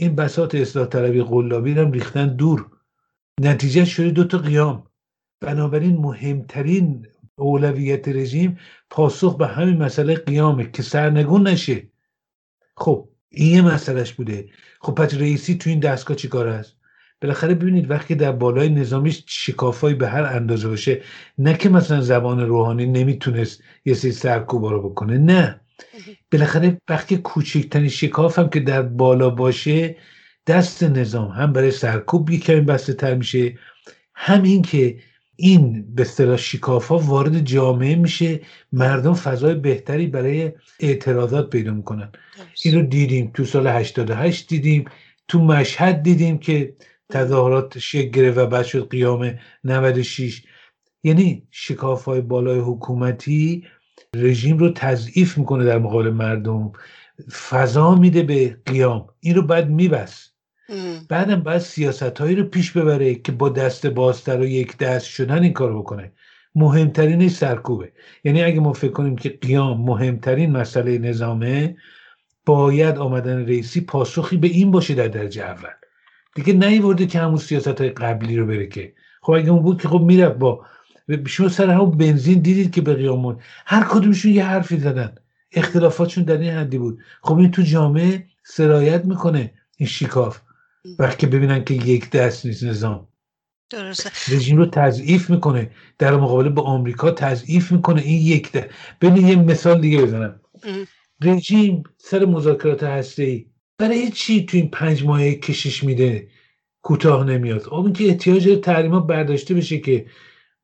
این 0.00 0.14
بساط 0.14 0.54
اصلاح 0.54 0.86
طلبی 0.86 1.22
قلابی 1.22 1.72
هم 1.72 1.92
ریختن 1.92 2.36
دور. 2.36 2.66
نتیجه 3.40 3.84
شده 3.84 4.10
دو 4.10 4.24
تا 4.24 4.38
قیام. 4.38 4.86
بنابراین 5.40 5.96
مهمترین 5.96 7.06
اولویت 7.36 8.08
رژیم 8.08 8.58
پاسخ 8.90 9.36
به 9.36 9.46
همین 9.46 9.76
مسئله 9.76 10.14
قیامه 10.14 10.70
که 10.70 10.82
سرنگون 10.82 11.48
نشه. 11.48 11.88
خب 12.76 13.08
این 13.28 13.54
یه 13.54 13.62
مسئلهش 13.62 14.12
بوده. 14.12 14.48
خب 14.80 14.94
پس 14.94 15.14
رئیسی 15.14 15.54
تو 15.54 15.70
این 15.70 15.80
دستگاه 15.80 16.16
چی 16.16 16.28
کار 16.28 16.48
است؟ 16.48 16.76
بالاخره 17.22 17.54
ببینید 17.54 17.90
وقتی 17.90 18.14
در 18.14 18.32
بالای 18.32 18.68
نظامیش 18.68 19.24
شکافایی 19.26 19.94
به 19.94 20.08
هر 20.08 20.22
اندازه 20.22 20.68
باشه 20.68 21.02
نه 21.38 21.54
که 21.54 21.68
مثلا 21.68 22.00
زبان 22.00 22.40
روحانی 22.40 22.86
نمی‌تونست 22.86 23.62
یه 23.84 23.94
سری 23.94 24.12
سرکوبا 24.12 24.70
رو 24.70 24.90
بکنه 24.90 25.18
نه. 25.18 25.60
بالاخره 26.32 26.78
وقتی 26.88 27.16
کوچکترین 27.16 27.88
شکاف 27.88 28.38
هم 28.38 28.50
که 28.50 28.60
در 28.60 28.82
بالا 28.82 29.30
باشه 29.30 29.96
دست 30.46 30.82
نظام 30.82 31.28
هم 31.28 31.52
برای 31.52 31.70
سرکوب 31.70 32.30
کمی 32.30 32.60
بسته 32.60 32.92
تر 32.92 33.14
میشه. 33.14 33.58
همین 34.14 34.62
که 34.62 34.98
این 35.36 35.94
به 35.94 36.02
اصطلاح 36.02 36.36
شکاف 36.36 36.88
ها 36.88 36.98
وارد 36.98 37.40
جامعه 37.40 37.94
میشه 37.94 38.40
مردم 38.72 39.14
فضای 39.14 39.54
بهتری 39.54 40.06
برای 40.06 40.52
اعتراضات 40.80 41.50
پیدا 41.50 41.72
می‌کنن. 41.72 42.12
این 42.64 42.74
رو 42.74 42.82
دیدیم 42.82 43.30
تو 43.34 43.44
سال 43.44 43.66
88 43.66 44.48
دیدیم 44.48 44.84
تو 45.28 45.44
مشهد 45.44 46.02
دیدیم 46.02 46.38
که 46.38 46.74
تظاهرات 47.08 47.78
شکل 47.78 48.08
گرفت 48.08 48.38
و 48.38 48.46
بعد 48.46 48.64
شد 48.64 48.88
قیام 48.88 49.34
96 49.64 50.42
یعنی 51.02 51.46
شکاف 51.50 52.04
های 52.04 52.20
بالای 52.20 52.58
حکومتی 52.58 53.64
رژیم 54.16 54.58
رو 54.58 54.70
تضعیف 54.70 55.38
می‌کنه 55.38 55.64
در 55.64 55.78
مقابل 55.78 56.10
مردم. 56.10 56.72
فضا 57.50 57.94
میده 57.94 58.22
به 58.22 58.56
قیام. 58.66 59.06
این 59.20 59.34
رو 59.34 59.42
باید 59.42 59.68
میبست. 59.68 60.34
بعدم 61.08 61.40
باید 61.40 61.58
سیاست 61.58 62.18
هایی 62.20 62.36
رو 62.36 62.44
پیش 62.44 62.72
ببره 62.72 63.14
که 63.14 63.32
با 63.32 63.48
دست 63.48 63.86
بازتر 63.86 64.40
و 64.40 64.44
یک 64.44 64.76
دست 64.76 65.06
شدن 65.06 65.42
این 65.42 65.52
کار 65.52 65.78
بکنه. 65.78 66.12
مهمترینش 66.54 67.30
سرکوبه. 67.30 67.92
یعنی 68.24 68.42
اگه 68.42 68.60
ما 68.60 68.72
فکر 68.72 68.92
کنیم 68.92 69.16
که 69.16 69.28
قیام 69.28 69.80
مهمترین 69.80 70.52
مسئله 70.52 70.98
نظامه 70.98 71.76
باید 72.46 72.98
آمدن 72.98 73.46
رئیسی 73.46 73.80
پاسخی 73.80 74.36
به 74.36 74.48
این 74.48 74.70
باشه 74.70 74.94
در 74.94 75.08
درجه 75.08 75.42
اول. 75.42 75.70
دیگه 76.34 76.52
نیورده 76.52 77.06
که 77.06 77.18
همون 77.18 77.36
سیاست 77.36 77.80
های 77.80 77.90
قبلی 77.90 78.36
رو 78.36 78.46
بره 78.46 78.66
که. 78.66 78.92
خب 79.22 79.32
اگه 79.32 79.50
اون 79.50 79.62
بود 79.62 79.82
که 79.82 79.88
خب 79.88 80.00
می‌رفت 80.00 80.38
با 80.38 80.66
شما 81.26 81.48
سر 81.48 81.70
همون 81.70 81.90
بنزین 81.90 82.38
دیدید 82.38 82.72
که 82.72 82.80
به 82.80 82.94
قیام 82.94 83.38
هر 83.66 83.84
کدومشون 83.90 84.32
یه 84.32 84.44
حرفی 84.44 84.78
زدن. 84.78 85.14
اختلافاتشون 85.52 86.24
در 86.24 86.38
این 86.38 86.52
حدی 86.52 86.78
بود. 86.78 86.98
خب 87.22 87.36
این 87.36 87.50
تو 87.50 87.62
جامعه 87.62 88.26
سرایت 88.44 89.04
می‌کنه 89.04 89.52
این 89.76 89.88
شیکاف 89.88 90.40
وقتی 90.98 91.26
ببینن 91.26 91.64
که 91.64 91.74
یک 91.74 92.10
دست 92.10 92.46
نیست 92.46 92.64
نظام. 92.64 93.08
درسته. 93.70 94.10
رژیم 94.36 94.56
رو 94.56 94.66
تضعیف 94.66 95.30
می‌کنه. 95.30 95.70
در 95.98 96.16
مقابله 96.16 96.48
با 96.48 96.62
آمریکا 96.62 97.10
تضعیف 97.10 97.72
می‌کنه. 97.72 98.02
این 98.02 98.22
یک 98.22 98.52
ده 98.52 98.70
ببین 99.00 99.28
یه 99.28 99.36
مثال 99.36 99.80
دیگه 99.80 100.02
بزنم. 100.02 100.40
رژیم 101.22 101.82
سر 101.98 102.24
مذاکرات 102.24 102.82
هسته 102.82 103.22
ای 103.22 103.46
برای 103.78 104.10
چی 104.10 104.44
تو 104.46 104.56
این 104.56 104.68
پنج 104.70 105.04
ماه 105.04 105.30
کشش 105.30 105.84
میده؟ 105.84 106.28
کوتاه 106.82 107.24
نمیاد. 107.24 107.68
اون 107.70 107.92
که 107.92 108.04
احتیاج 108.04 108.58
تحریما 108.62 109.00
برداشته 109.00 109.54
بشه 109.54 109.78
که 109.78 110.06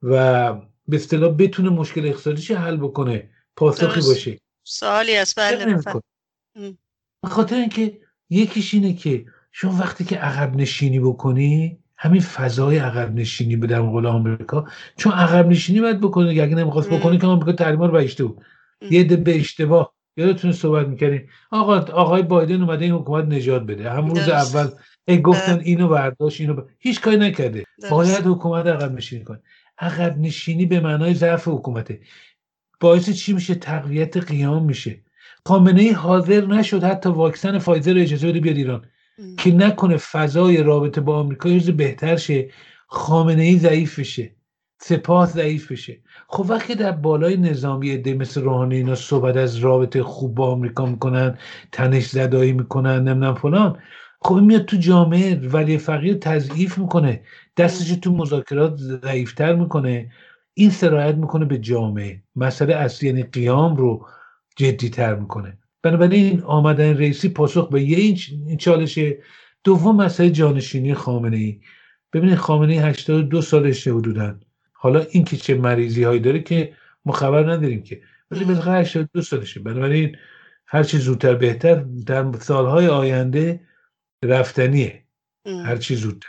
و 0.04 0.52
به 0.88 0.96
اصطلاح 0.96 1.34
بتونه 1.38 1.70
مشکل 1.70 2.06
اقتصادیش 2.06 2.50
حل 2.50 2.76
بکنه؟ 2.76 3.30
پاسخی 3.56 4.00
باشه. 4.00 4.38
سوالی 4.64 5.16
است 5.16 5.40
بله 5.40 5.80
خاطر 7.24 7.56
اینکه 7.56 7.98
یکیش 8.30 8.74
اینه 8.74 8.92
که 8.92 9.24
شما 9.52 9.76
وقتی 9.80 10.04
که 10.04 10.16
عقب 10.16 10.56
نشینی 10.56 11.00
بکنی 11.00 11.78
همین 11.96 12.20
فضای 12.20 12.78
عقب 12.78 13.14
نشینی 13.14 13.56
به 13.56 13.66
در 13.66 13.80
مقابل 13.80 14.06
آمریکا 14.06 14.66
چون 14.96 15.12
عقب 15.12 15.48
نشینی 15.48 15.80
باید 15.80 16.00
بکنه 16.00 16.30
اگه 16.30 16.46
نمی‌خواست 16.46 16.90
بکنه 16.90 17.18
که 17.18 17.26
آمریکا 17.26 17.52
تحریما 17.52 17.86
رو 17.86 17.92
بهشته 17.92 18.24
بود. 18.24 18.44
یه 18.90 19.04
ده 19.04 19.16
به 19.16 19.36
اشتباه 19.36 19.94
یادتون 20.16 20.52
صحبت 20.52 20.86
می‌کردیم. 20.88 21.28
آقا 21.50 21.78
آقای 21.78 22.22
بایدن 22.22 22.62
اومده 22.62 22.84
این 22.84 22.94
حکومت 22.94 23.24
نجات 23.24 23.62
بده. 23.62 23.90
هم 23.90 24.08
روز 24.08 24.28
اول 24.28 24.68
ای 25.08 25.22
گفتن 25.22 25.60
اینو 25.60 25.88
برداشت 25.88 26.40
اینو 26.40 26.54
ب... 26.54 26.68
هیچ 26.78 27.00
کاری 27.00 27.16
نکرده. 27.16 27.64
باید 27.90 28.26
حکومت 28.26 28.66
عقب 28.66 28.92
نشینی 28.92 29.24
کنه. 29.24 29.40
عقب 29.78 30.18
نشینی 30.18 30.66
به 30.66 30.80
معنای 30.80 31.14
ضعف 31.14 31.48
حکومته. 31.48 32.00
باعث 32.80 33.10
چی 33.10 33.32
میشه؟ 33.32 33.54
تقویت 33.54 34.16
قیام 34.16 34.64
میشه. 34.64 35.00
خامنه 35.46 35.80
ای 35.82 35.90
حاضر 35.90 36.46
نشد 36.46 36.84
حتی 36.84 37.08
واکسن 37.08 37.58
فایزر 37.58 37.94
اجازه 37.98 38.28
بده 38.28 38.40
بیاد 38.40 38.56
ایران. 38.56 38.84
که 39.38 39.54
نکنه 39.54 39.96
فضای 39.96 40.62
رابطه 40.62 41.00
با 41.00 41.16
آمریکا 41.16 41.48
یه 41.48 41.72
بهتر 41.72 42.16
شه 42.16 42.50
خامنه 42.86 43.42
ای 43.42 43.58
ضعیف 43.58 43.98
بشه 43.98 44.30
سپاه 44.78 45.26
ضعیف 45.26 45.72
بشه. 45.72 46.00
خب 46.28 46.46
وقتی 46.48 46.74
در 46.74 46.90
بالای 46.90 47.36
نظامی 47.36 47.90
عده 47.90 48.14
مثل 48.14 48.42
روحانی 48.42 48.76
اینا 48.76 48.94
صحبت 48.94 49.36
از 49.36 49.56
رابطه 49.56 50.02
خوب 50.02 50.34
با 50.34 50.50
آمریکا 50.52 50.86
می‌کنن 50.86 51.38
تنش 51.72 52.06
زدایی 52.06 52.52
می‌کنن 52.52 53.08
نمی‌دونم 53.08 53.34
فلان 53.34 53.78
خب 54.24 54.34
میاد 54.34 54.64
تو 54.64 54.76
جامعه 54.76 55.48
ولی 55.48 55.78
فقیر 55.78 56.14
تضعیف 56.14 56.78
می‌کنه. 56.78 57.20
دستش 57.56 57.90
تو 57.90 58.12
مذاکرات 58.12 58.76
ضعیفتر 58.76 59.54
می‌کنه. 59.54 60.10
این 60.54 60.70
سرایت 60.70 61.14
می‌کنه 61.14 61.44
به 61.44 61.58
جامعه. 61.58 62.22
مسئله 62.36 62.74
اصلی 62.74 63.08
یعنی 63.08 63.22
قیام 63.22 63.76
رو 63.76 64.06
جدیتر 64.56 65.14
می‌کنه. 65.14 65.58
بنابراین 65.82 66.42
آمدن 66.42 66.96
رئیسی 66.96 67.28
پاسخ 67.28 67.68
به 67.68 67.82
یه 67.82 67.98
این 67.98 68.56
چالشه. 68.56 69.18
دوم 69.64 69.96
مسئله 69.96 70.30
جانشینی 70.30 70.94
خامنه 70.94 71.36
ای 71.36 71.60
ببینید 72.12 72.34
خامنه 72.34 72.72
ای 72.72 72.78
82 72.78 73.42
سالشه 73.42 73.92
حدودن 73.92 74.40
حالا 74.72 75.06
این 75.10 75.24
که 75.24 75.36
چه 75.36 75.54
مریضی 75.54 76.04
هایی 76.04 76.20
داره 76.20 76.40
که 76.40 76.72
ما 77.04 77.12
خبر 77.12 77.52
نداریم 77.52 77.82
که. 77.82 78.00
ولی 78.30 78.44
بالاخره 78.44 78.78
82 78.78 79.22
سالشه. 79.22 79.60
بنابراین 79.60 80.16
هر 80.66 80.82
چی 80.82 80.98
زودتر 80.98 81.34
بهتر 81.34 81.74
در 82.06 82.32
سالهای 82.32 82.86
آینده 82.86 83.60
رفتنیه. 84.24 85.04
هر 85.46 85.76
چی 85.76 85.94
زودتر. 85.96 86.28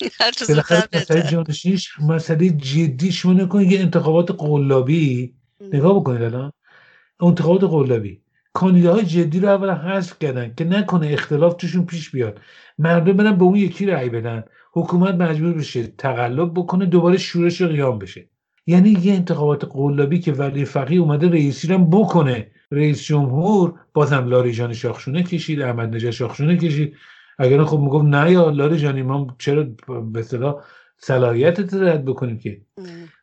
هر 0.20 0.30
چی 0.30 0.44
زودتر 0.44 0.88
مسئله 0.94 1.22
جانشینیش 1.22 2.00
مسئله 2.00 2.50
جدی 2.50 3.12
شما 3.12 3.32
نکنید 3.32 3.72
یه 3.72 3.80
انتخابات 3.80 4.30
قلابی. 4.30 5.34
نگاه 5.60 6.00
بکنید 6.00 6.22
الان. 6.22 6.52
انتخابات 7.22 7.64
قلابی. 7.64 8.22
کاندیداهای 8.52 9.04
جدی 9.04 9.40
رو 9.40 9.48
اول 9.48 9.70
حذف 9.70 10.18
کردن 10.18 10.54
که 10.54 10.64
نکنه 10.64 11.08
اختلاف 11.12 11.54
توشون 11.54 11.86
پیش 11.86 12.10
بیاد. 12.10 12.40
مردم 12.78 13.12
برن 13.12 13.36
به 13.36 13.44
اون 13.44 13.56
یکی 13.56 13.86
رأی 13.86 14.08
بدن. 14.08 14.44
حکومت 14.72 15.14
مجبور 15.14 15.52
بشه 15.52 15.86
تقلب 15.86 16.54
بکنه 16.54 16.86
دوباره 16.86 17.18
شورش 17.18 17.62
قیام 17.62 17.98
بشه. 17.98 18.28
یعنی 18.66 18.90
یه 18.90 19.14
انتخابات 19.14 19.64
قلابی 19.64 20.20
که 20.20 20.32
ولی 20.32 20.64
فقی 20.64 20.96
اومده 20.96 21.28
رئیسی 21.28 21.68
رو 21.68 21.78
بکنه. 21.78 22.50
رئیس 22.70 23.02
جمهور 23.02 23.74
بازم 23.94 24.28
لاریجان 24.28 24.72
شاخشونه 24.72 25.22
کشید 25.22 25.62
احمد 25.62 25.94
نژاد 25.94 26.10
شاخشونه 26.10 26.56
کشید. 26.56 26.96
اگر 27.38 27.64
خب 27.64 27.78
می‌گفت 27.78 28.04
نه 28.04 28.32
یا 28.32 28.50
لاریجانی 28.50 29.02
ما 29.02 29.36
چرا 29.38 29.66
به 30.12 30.20
اصطلاح 30.20 30.54
صلاحیتت 30.98 31.74
رد 31.74 32.04
بکنیم 32.04 32.38
که؟ 32.38 32.60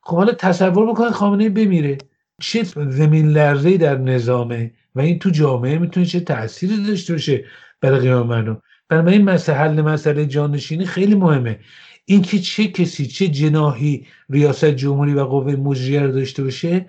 خب 0.01 0.15
حالا 0.15 0.33
تصور 0.33 0.91
بکنید 0.91 1.11
خامنه 1.11 1.49
بمیره. 1.49 1.97
چه 2.41 2.63
زمین 2.89 3.29
لرزه 3.29 3.77
در 3.77 3.97
نظامه 3.97 4.71
و 4.95 4.99
این 4.99 5.19
تو 5.19 5.29
جامعه 5.29 5.77
می‌تونه 5.77 6.05
چه 6.05 6.19
تأثیری 6.19 6.83
داشته 6.83 7.13
باشه 7.13 7.45
برای 7.81 7.99
قیام 7.99 8.27
مردم؟ 8.27 8.61
برای 8.89 9.13
این 9.13 9.23
مسئله 9.23 9.57
حل 9.57 9.81
مسئله 9.81 10.25
جانشینی 10.25 10.85
خیلی 10.85 11.15
مهمه. 11.15 11.59
اینکه 12.05 12.39
چه 12.39 12.67
کسی 12.67 13.07
چه 13.07 13.27
جناهی 13.27 14.05
ریاست 14.29 14.65
جمهوری 14.65 15.13
و 15.13 15.23
قوه 15.23 15.55
مجریه 15.55 16.01
رو 16.01 16.11
داشته 16.11 16.43
باشه 16.43 16.85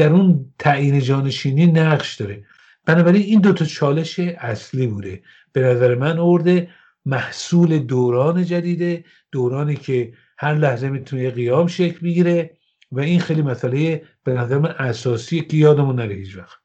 در 0.00 0.12
اون 0.12 0.54
تعیین 0.58 1.00
جانشینی 1.00 1.66
نقش 1.66 2.14
داره. 2.14 2.44
بنابراین 2.86 3.22
این 3.22 3.40
دوتا 3.40 3.64
چالش 3.64 4.18
اصلی 4.18 4.86
بوده. 4.86 5.22
به 5.52 5.60
نظر 5.60 5.94
من 5.94 6.18
ارده 6.18 6.70
محصول 7.06 7.78
دوران 7.78 8.44
جدیده 8.44 9.04
دورانی 9.32 9.76
که 9.76 10.12
هر 10.38 10.54
لحظه 10.54 10.88
می‌تونه 10.88 11.30
قیام 11.30 11.66
شکل 11.66 11.98
بگیره 11.98 12.56
و 12.92 13.00
این 13.00 13.20
خیلی 13.20 13.42
مسئله 13.42 14.02
به 14.24 14.32
نظر 14.32 14.58
من 14.58 14.70
اساسیه 14.70 15.42
که 15.42 15.56
یادمون 15.56 15.96
نره 15.96 16.14
هیچ 16.14 16.36
وقت. 16.36 16.58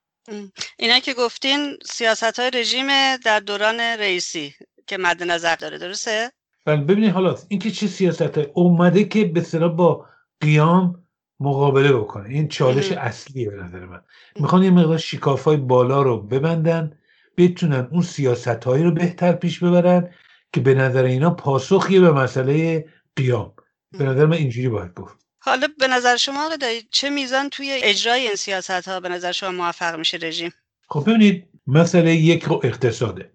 اینا 0.80 1.00
که 1.00 1.14
گفتین 1.14 1.78
سیاست 1.86 2.40
های 2.40 2.52
رژیم 2.54 2.88
در 3.18 3.40
دوران 3.40 3.80
رئیسی 3.80 4.54
که 4.88 4.98
مد 4.98 5.24
نظر 5.24 5.56
داره 5.56 5.78
درسته؟ 5.78 6.32
بله 6.66 6.82
ببینید 6.82 7.12
حالا 7.12 7.36
این 7.48 7.60
که 7.60 7.72
چه 7.72 7.88
سیاست 7.88 8.38
اومده 8.38 9.04
که 9.04 9.26
به 9.26 9.68
با 9.68 10.06
قیام 10.42 11.05
مقابله 11.40 11.94
بکنه. 11.94 12.30
این 12.30 12.48
چالش 12.48 12.92
اصلیه 12.92 13.50
به 13.50 13.64
نظر 13.64 13.86
من. 13.86 14.02
می‌خوان 14.36 14.64
یه 14.64 14.72
مقدار 14.72 14.98
شکاف 14.98 15.44
های 15.44 15.58
بالا 15.58 16.02
رو 16.02 16.22
ببندن 16.22 16.98
بتونن 17.38 17.88
اون 17.92 18.02
سیاست 18.02 18.48
هایی 18.48 18.84
رو 18.84 18.92
بهتر 18.92 19.34
پیش 19.34 19.64
ببرن 19.64 20.10
که 20.54 20.62
به 20.62 20.74
نظر 20.74 21.04
اینا 21.04 21.30
پاسخیه 21.30 22.00
به 22.00 22.12
مسئله 22.12 22.86
قیام. 23.16 23.54
به 23.92 24.06
نظر 24.06 24.26
من 24.26 24.38
اینجوری 24.38 24.70
باید 24.70 24.94
گفت. 24.94 25.26
حالا 25.40 25.68
به 25.80 25.88
نظر 25.88 26.16
شما 26.16 26.46
آقای 26.46 26.84
چه 26.92 27.10
میزان 27.10 27.50
توی 27.50 27.80
اجرای 27.84 28.20
این 28.20 28.36
سیاست 28.36 28.88
ها 28.88 29.00
به 29.00 29.10
نظر 29.10 29.32
شما 29.32 29.52
موفق 29.52 30.00
میشه 30.00 30.18
رژیم؟ 30.22 30.52
خب 30.90 31.04
ببینید 31.08 31.48
مسئله 31.68 32.16
یک 32.16 32.44
رو 32.44 32.62
اقتصاده. 32.64 33.32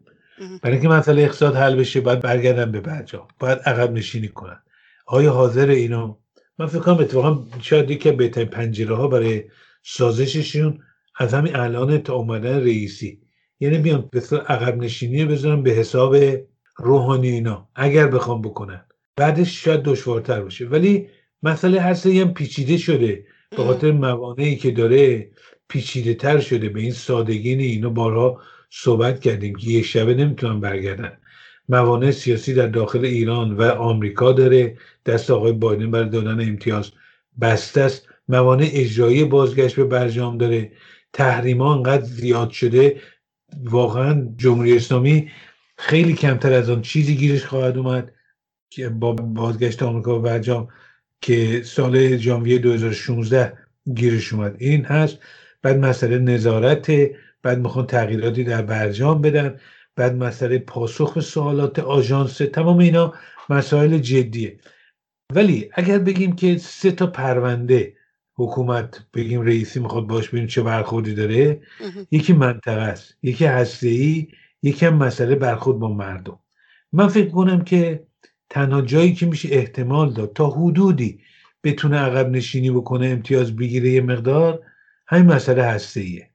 برای 0.63 0.77
اینکه 0.77 0.89
مسئله 0.89 1.23
اقتصاد 1.23 1.57
حل 1.57 1.77
بشه 1.77 2.01
باید 2.01 2.21
برگردن 2.21 2.73
به 2.73 2.81
برجام 2.81 3.29
باید 3.39 3.59
عقب 3.59 3.93
نشینی 3.93 4.29
کنن. 4.29 4.63
آیا 5.07 5.33
حاضر 5.33 5.69
اینو 5.69 6.17
من 6.61 6.67
فکر 6.67 6.79
کنم 6.79 6.99
اتفاقا 6.99 7.47
شاید 7.63 7.91
یکی 7.91 8.13
بهترین 8.13 8.49
پنجره 8.49 8.95
ها 8.95 9.09
برای 9.09 9.45
سازششون 9.83 10.79
از 11.19 11.35
همین 11.35 11.57
الان 11.57 11.99
تا 11.99 12.15
اومدن 12.15 12.61
رئیسی. 12.61 13.21
یعنی 13.61 13.79
بیان 13.79 14.09
به 14.13 14.21
عقب 14.49 14.77
نشینی 14.77 15.25
بذارن 15.25 15.63
به 15.63 15.71
حساب 15.71 16.17
روحانی 16.77 17.29
اینا 17.29 17.69
اگر 17.75 18.07
بخوام 18.07 18.43
بکنن. 18.43 18.85
بعدش 19.17 19.65
شاید 19.65 19.83
دشوارتر 19.83 20.41
باشه. 20.41 20.67
ولی 20.67 21.07
مسئله 21.43 21.81
هر 21.81 21.95
هم 22.07 22.35
پیچیده 22.35 22.77
شده. 22.77 23.25
به 23.51 23.57
خاطر 23.57 23.93
موانعی 23.93 24.57
که 24.57 24.71
داره 24.71 25.31
پیچیده 25.69 26.15
تر 26.15 26.41
شده. 26.41 26.69
به 26.69 26.81
این 26.81 26.93
سادگی 26.93 27.55
اینو 27.55 27.91
بارها 27.91 28.41
صحبت 28.71 29.21
کردیم 29.21 29.55
که 29.55 29.67
یک 29.67 29.85
شبه 29.87 30.15
نمی‌تونن 30.15 30.61
برگردن. 30.61 31.13
موانع 31.69 32.11
سیاسی 32.11 32.55
در 32.55 32.67
داخل 32.67 33.05
ایران 33.05 33.57
و 33.57 33.63
آمریکا 33.63 34.33
داره. 34.33 34.77
دست 35.07 35.31
آقای 35.31 35.53
بایدن 35.53 35.91
برای 35.91 36.09
دادن 36.09 36.49
امتیاز 36.49 36.91
بسته 37.41 37.81
است. 37.81 38.09
موانع 38.29 38.69
اجرایی 38.73 39.25
بازگشت 39.25 39.77
به 39.77 39.85
برجام 39.85 40.39
داره. 40.39 40.73
تحریما 41.13 41.75
انقدر 41.75 42.05
زیاد 42.05 42.51
شده. 42.51 43.01
واقعا 43.65 44.29
جمهوری 44.37 44.77
اسلامی 44.77 45.31
خیلی 45.79 46.13
کمتر 46.13 46.53
از 46.53 46.71
آن 46.71 46.83
چیزی 46.83 47.17
گیرش 47.17 47.45
خواهد 47.45 47.79
اومد 47.79 48.13
که 48.71 48.89
با 48.89 49.13
بازگشت 49.13 49.83
آمریکا 49.83 50.19
و 50.19 50.23
برجام 50.23 50.69
که 51.21 51.63
سال 51.65 52.17
ژانویه 52.17 52.59
2016 52.59 53.59
گیرش 53.95 54.33
اومد. 54.33 54.57
این 54.59 54.85
هست. 54.85 55.19
بعد 55.63 55.77
مسئله 55.79 56.19
نظارت. 56.19 56.91
بعد 57.43 57.59
می‌خوان 57.59 57.87
تغییراتی 57.87 58.45
در 58.45 58.63
برجام 58.63 59.21
بدن. 59.23 59.61
بعد 59.97 60.15
مسئله 60.15 60.59
پاسخ 60.59 61.15
به 61.15 61.21
سوالات 61.21 61.79
آژانس. 61.79 62.37
تمام 62.39 62.79
اینا 62.79 63.15
مسائل 63.49 63.99
جدیه. 63.99 64.59
ولی 65.35 65.71
اگر 65.73 65.99
بگیم 65.99 66.33
که 66.33 66.59
سه 66.59 66.91
تا 66.91 67.07
پرونده 67.07 67.97
حکومت 68.35 69.07
بگیم 69.15 69.43
رئیسی 69.43 69.81
می‌خواد 69.81 70.07
باش 70.07 70.29
ببینیم 70.29 70.49
چه 70.49 70.63
برخوردی 70.63 71.15
داره 71.15 71.61
یکی 72.11 72.33
منطقه 72.33 72.81
است 72.81 73.15
یکی 73.23 73.45
هسته 73.45 73.89
ای 73.89 74.29
یکی 74.63 74.87
هم 74.87 74.95
مسئله 74.95 75.35
برخورد 75.35 75.79
با 75.79 75.89
مردم. 75.89 76.39
من 76.93 77.09
فکر 77.09 77.31
کنم 77.31 77.65
که 77.65 78.07
تنها 78.51 78.83
جایی 78.83 79.15
که 79.15 79.27
میشه 79.27 79.49
احتمال 79.53 80.13
داد 80.13 80.33
تا 80.33 80.51
حدودی 80.51 81.21
بتونه 81.65 81.97
عقب 81.99 82.31
نشینی 82.31 82.71
بکنه 82.71 83.07
امتیاز 83.07 83.57
بگیره 83.57 83.91
یه 83.91 84.01
مقدار 84.01 84.63
همین 85.09 85.27
مسئله 85.27 85.63
هسته 85.63 86.01
ایه 86.01 86.31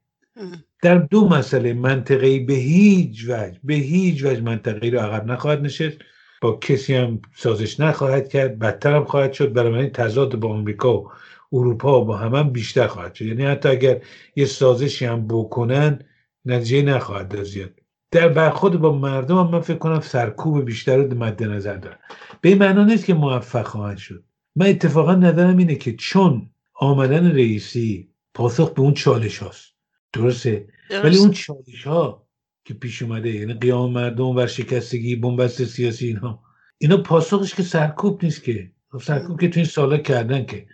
در 0.82 0.98
دو 0.98 1.28
مسئله 1.28 1.72
منطقه‌ای 1.72 2.40
به 2.40 2.54
هیچ 2.54 3.24
وجه 3.24 3.58
به 3.64 3.74
هیچ 3.74 4.24
وجه 4.24 4.40
منطقه‌ای 4.40 4.90
رو 4.90 5.00
عقب 5.00 5.26
نخواهد 5.26 5.60
نشست. 5.60 5.98
با 6.42 6.52
کسی 6.52 6.94
هم 6.94 7.22
سازش 7.36 7.80
نخواهد 7.80 8.28
کرد 8.28 8.58
بدتر 8.58 8.94
هم 8.94 9.04
خواهد 9.04 9.32
شد. 9.32 9.52
برای 9.52 9.74
این 9.74 9.90
تضاد 9.90 10.36
با 10.36 10.48
آمریکا 10.48 10.98
و 10.98 11.10
اروپا 11.52 12.00
با 12.00 12.16
هم, 12.16 12.34
هم 12.34 12.50
بیشتر 12.50 12.86
خواهد 12.86 13.14
شد. 13.14 13.26
یعنی 13.26 13.44
حتی 13.44 13.68
اگر 13.68 14.00
یه 14.36 14.44
سازشی 14.44 15.04
هم 15.04 15.26
بکنن 15.26 15.98
نتیجه 16.44 16.82
نخواهد 16.82 17.28
داد 17.28 17.42
زیاد. 17.42 17.70
در 18.10 18.28
برخورد 18.28 18.80
با 18.80 18.92
مردم 18.92 19.38
هم 19.38 19.50
من 19.50 19.60
فکر 19.60 19.78
کنم 19.78 20.00
سرکوب 20.00 20.64
بیشتر 20.64 20.96
رو 20.96 21.18
مد 21.18 21.42
نظر 21.42 21.76
دارم 21.76 21.98
به 22.40 22.48
این 22.48 22.58
معنا 22.58 22.84
نیست 22.84 23.04
که 23.04 23.14
موفق 23.14 23.66
خواهد 23.66 23.96
شد. 23.96 24.24
من 24.56 24.66
اتفاقا 24.66 25.14
نظرم 25.14 25.56
اینه 25.56 25.74
که 25.74 25.96
چون 25.96 26.50
آمدن 26.74 27.30
رئیسی 27.30 28.08
پاسخ 28.34 28.72
به 28.72 28.80
اون 28.82 28.94
چالش 28.94 29.38
هاست. 29.38 29.72
درسته؟ 30.12 30.68
ولی 31.04 31.18
اون 31.18 31.30
چالش 31.30 31.86
ها 31.86 32.25
که 32.66 32.74
پیش 32.74 33.02
اومده 33.02 33.30
یعنی 33.30 33.54
قیام 33.54 33.92
مردم 33.92 34.36
و 34.36 34.46
شکستگی 34.46 35.16
بنبست 35.16 35.64
سیاسی 35.64 36.06
اینها 36.06 36.42
اینا 36.78 36.96
پاسخش 36.96 37.54
که 37.54 37.62
سرکوب 37.62 38.24
نیست 38.24 38.44
که. 38.44 38.70
خب 38.92 38.98
سرکوب 38.98 39.40
که 39.40 39.48
تو 39.48 39.60
این 39.60 39.68
سالا 39.68 39.96
کردن 39.96 40.46
که. 40.46 40.66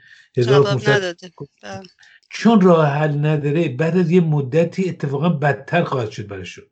بله. 1.63 1.81
چون 2.31 2.61
راه 2.61 2.87
حل 2.87 3.27
نداره 3.27 3.69
بعد 3.69 3.97
از 3.97 4.11
یه 4.11 4.21
مدتی 4.21 4.89
اتفاقا 4.89 5.29
بدتر 5.29 5.85
خواهد 5.85 6.11
شد 6.11 6.27
برایشون 6.27 6.65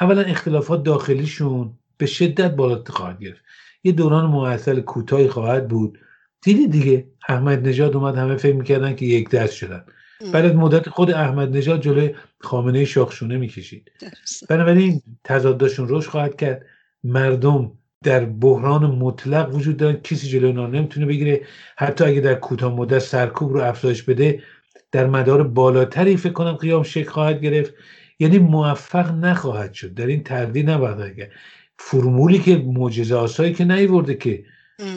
اولا 0.00 0.22
اختلافات 0.22 0.82
داخلیشون 0.82 1.78
به 1.96 2.06
شدت 2.06 2.50
بالا 2.50 2.84
خواهد 2.86 3.20
گرفت. 3.20 3.42
یه 3.84 3.92
دوران 3.92 4.30
معطل 4.30 4.80
کوتاهی 4.80 5.28
خواهد 5.28 5.68
بود. 5.68 5.98
دیدی 6.42 6.66
دیگه 6.66 7.08
احمد 7.28 7.68
نژاد 7.68 7.96
اومد 7.96 8.16
همه 8.16 8.36
فکر 8.36 8.54
می‌کردن 8.54 8.96
که 8.96 9.06
یک 9.06 9.30
دست 9.30 9.54
شدن. 9.54 9.84
بعد 10.32 10.44
از 10.44 10.54
مدت 10.54 10.88
خود 10.88 11.10
احمد 11.10 11.56
نژاد 11.56 11.80
جلوی 11.80 12.14
خامنه 12.40 12.84
شاخشونه 12.84 13.36
می‌کشید. 13.36 13.92
بنابراین 14.48 15.02
تضادشون 15.24 15.88
روش 15.88 16.08
خواهد 16.08 16.36
کرد. 16.36 16.66
مردم 17.04 17.72
در 18.04 18.24
بحران 18.24 18.86
مطلق 18.86 19.54
وجود 19.54 19.76
دارن. 19.76 19.96
کسی 19.96 20.28
جلوی 20.28 20.46
اونا 20.50 20.66
نمی‌تونه 20.66 21.06
بگیره. 21.06 21.40
حتی 21.76 22.04
اگه 22.04 22.20
در 22.20 22.34
کوتاه 22.34 22.74
مدت 22.74 22.98
سرکوب 22.98 23.52
رو 23.52 23.60
افزایش 23.60 24.02
بده 24.02 24.42
در 24.92 25.06
مدار 25.06 25.42
بالاتری 25.42 26.16
فکر 26.16 26.32
کنم 26.32 26.52
قیام 26.52 26.82
شکل 26.82 27.10
خواهد 27.10 27.40
گرفت. 27.40 27.74
یعنی 28.18 28.38
موفق 28.38 29.12
نخواهد 29.12 29.72
شد. 29.72 29.94
در 29.94 30.06
این 30.06 30.22
تردید 30.22 30.70
نباید 30.70 31.28
فرمولی 31.78 32.38
که 32.38 32.56
معجزه 32.56 33.14
آسایی 33.14 33.52
که 33.52 33.64
نیورده 33.64 34.14
که 34.14 34.44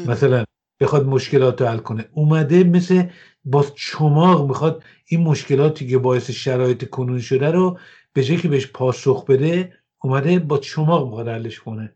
مثلا 0.07 0.43
بخواد 0.79 1.05
مشکلات 1.05 1.61
رو 1.61 1.67
حل 1.67 1.77
کنه 1.77 2.05
اومده 2.11 2.63
مثل 2.63 3.03
با 3.45 3.65
چماق 3.75 4.47
می‌خواد 4.47 4.84
این 5.05 5.21
مشکلاتی 5.21 5.88
که 5.88 5.97
باعث 5.97 6.29
شرایط 6.31 6.89
کنون 6.89 7.19
شده 7.19 7.51
رو 7.51 7.79
به 8.13 8.23
جای 8.23 8.38
که 8.38 8.47
بهش 8.47 8.67
پاسخ 8.67 9.25
بده 9.25 9.73
اومده 10.03 10.39
با 10.39 10.58
چماق 10.58 11.05
می‌خواد 11.05 11.27
حلش 11.27 11.60
کنه. 11.60 11.95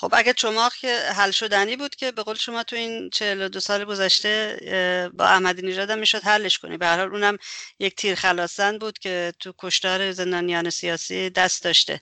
خب 0.00 0.12
اگه 0.12 0.32
چماق 0.32 0.74
که 0.74 0.98
حل 1.16 1.30
شدنی 1.30 1.76
بود 1.76 1.94
که 1.94 2.12
به 2.12 2.22
قول 2.22 2.34
شما 2.34 2.62
تو 2.62 2.76
این 2.76 3.10
42 3.10 3.60
سال 3.60 3.84
گذشته 3.84 5.10
با 5.14 5.24
احمدی 5.24 5.62
نژاد 5.62 5.92
می‌شد 5.92 6.22
حلش 6.22 6.58
کنی. 6.58 6.76
به 6.76 6.86
هر 6.86 6.98
حال 6.98 7.08
اونم 7.08 7.36
یک 7.78 7.94
تیر 7.94 8.14
خلاصن 8.14 8.78
بود 8.78 8.98
که 8.98 9.32
تو 9.38 9.52
کشتار 9.58 10.12
زندانیان 10.12 10.70
سیاسی 10.70 11.30
دست 11.30 11.64
داشته. 11.64 12.00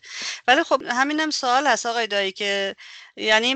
ولی 0.49 0.63
خب 0.63 0.83
همینم 0.89 1.31
سوال 1.31 1.67
هست 1.67 1.87
آقای 1.87 2.07
دایی 2.07 2.33
که 2.33 2.75
یعنی 3.17 3.55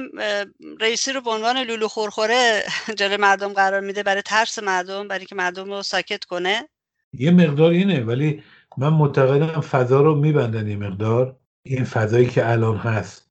رئیسی 0.81 1.12
رو 1.12 1.20
به 1.20 1.31
عنوان 1.31 1.59
لولو 1.59 1.88
خورخوره 1.88 2.64
جلوی 2.98 3.16
مردم 3.16 3.52
قرار 3.52 3.81
میده 3.81 4.02
برای 4.02 4.22
ترس 4.22 4.59
مردم 4.59 5.09
برای 5.09 5.26
که 5.26 5.35
مردم 5.35 5.64
رو 5.64 5.83
ساکت 5.83 6.24
کنه. 6.24 6.68
یه 7.12 7.31
مقدار 7.31 7.70
اینه 7.70 8.00
ولی 8.00 8.42
من 8.78 8.88
معتقدم 8.88 9.61
فضا 9.61 10.00
رو 10.00 10.14
میبندن 10.14 10.68
یه 10.68 10.76
مقدار. 10.76 11.37
این 11.62 11.85
فضایی 11.85 12.26
که 12.26 12.50
الان 12.50 12.76
هست. 12.76 13.28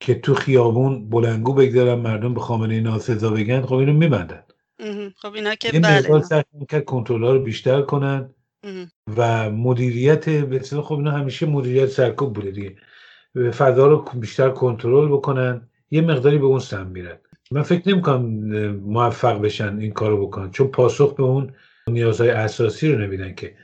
که 0.00 0.14
تو 0.14 0.34
خیابون 0.34 1.08
بلنگو 1.08 1.54
بگذارن 1.54 2.00
مردم 2.00 2.34
به 2.34 2.40
خامنه 2.40 2.80
ناسزا 2.80 3.30
بگن 3.30 3.62
خب 3.62 3.74
اینو 3.74 3.92
میبندن. 3.92 4.42
خب 5.16 5.34
اینا 5.34 5.54
که 5.54 5.70
این 5.72 5.82
بله. 5.82 6.22
سعی 6.22 6.42
کرد 6.68 6.84
کنترل 6.84 7.22
رو 7.22 7.42
بیشتر 7.42 7.82
کنن 7.82 8.30
و 9.16 9.50
مدیریت 9.50 10.28
به 10.28 10.58
خب 10.60 10.94
اینا 10.94 11.10
همیشه 11.10 11.46
مدیریت 11.46 11.86
سرکوب 11.86 12.32
بوده 12.32 12.50
دیگه. 12.50 12.76
فضا 13.50 13.86
رو 13.86 14.04
بیشتر 14.14 14.50
کنترل 14.50 15.08
بکنن 15.08 15.68
یه 15.90 16.00
مقداری 16.00 16.38
به 16.38 16.46
اون 16.46 16.58
سم 16.58 16.86
میرن. 16.86 17.18
من 17.50 17.62
فکر 17.62 17.88
نمی‌کنم 17.88 18.24
موفق 18.76 19.40
بشن 19.40 19.78
این 19.78 19.92
کارو 19.92 20.26
بکنن. 20.26 20.50
چون 20.50 20.66
پاسخ 20.66 21.14
به 21.14 21.22
اون 21.22 21.52
نیازهای 21.88 22.30
اساسی 22.30 22.92
رو 22.92 22.98
نمیدن 22.98 23.34
که. 23.34 23.54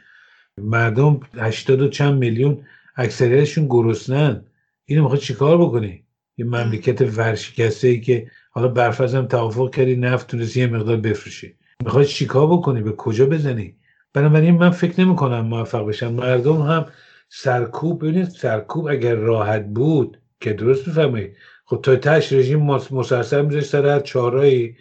مردم 0.61 1.20
هشتاد 1.37 1.83
و 1.83 1.88
چند 1.88 2.18
میلیون 2.18 2.66
اکثریتشون 2.97 3.66
گرسنن 3.66 4.44
اینو 4.85 5.03
می‌خواد 5.03 5.20
چیکار 5.20 5.59
بکنی؟ 5.59 6.04
یه 6.37 6.44
مملکت 6.44 7.01
ورشکسته 7.18 7.88
ای 7.88 8.01
که 8.01 8.31
حالا 8.51 8.68
برفرض 8.68 9.14
هم 9.14 9.27
توافق 9.27 9.75
کردی 9.75 9.97
نفت 9.97 10.27
تونستی 10.27 10.61
یه 10.61 10.66
مقدار 10.66 10.97
بفروشی. 10.97 11.55
می‌خوای 11.85 12.05
چیکار 12.05 12.47
بکنی؟ 12.47 12.83
به 12.83 12.92
کجا 12.92 13.27
بزنی؟ 13.27 13.77
بنابراین 14.12 14.55
من 14.55 14.70
فکر 14.70 15.01
نمی 15.01 15.16
کنم 15.16 15.40
موفق 15.40 15.87
بشن 15.87 16.09
مردم 16.09 16.62
هم 16.62 16.87
سرکوب 17.29 18.03
ببینید 18.03 18.29
سرکوب 18.29 18.87
اگر 18.87 19.14
راحت 19.14 19.66
بود 19.66 20.18
که 20.40 20.53
درست 20.53 20.88
بفهمید 20.88 21.37
خب 21.64 21.81
تا 21.83 21.97
تش 21.97 22.33
رژیم 22.33 22.62
مسلسل 22.90 23.44
میذاشت 23.44 23.66
سر 23.66 23.87
هر 23.87 24.01
چهارایی 24.01 24.77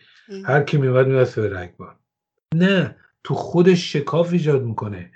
هر 0.45 0.63
کی 0.63 0.77
میومد 0.77 1.07
میاد 1.07 1.39
رگبار. 1.39 1.95
نه 2.55 2.95
تو 3.23 3.33
خودش 3.33 3.93
شکاف 3.93 4.33
ایجاد 4.33 4.63
می‌کنه. 4.63 5.11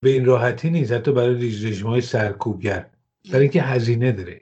به 0.00 0.10
این 0.10 0.24
راحتی 0.24 0.70
نیست. 0.70 0.92
حتی 0.92 1.12
برای 1.12 1.34
رژیم 1.34 1.86
های 1.86 2.00
سرکوبگر. 2.00 2.86
برای 3.32 3.42
اینکه 3.42 3.62
هزینه 3.62 4.12
داره. 4.12 4.40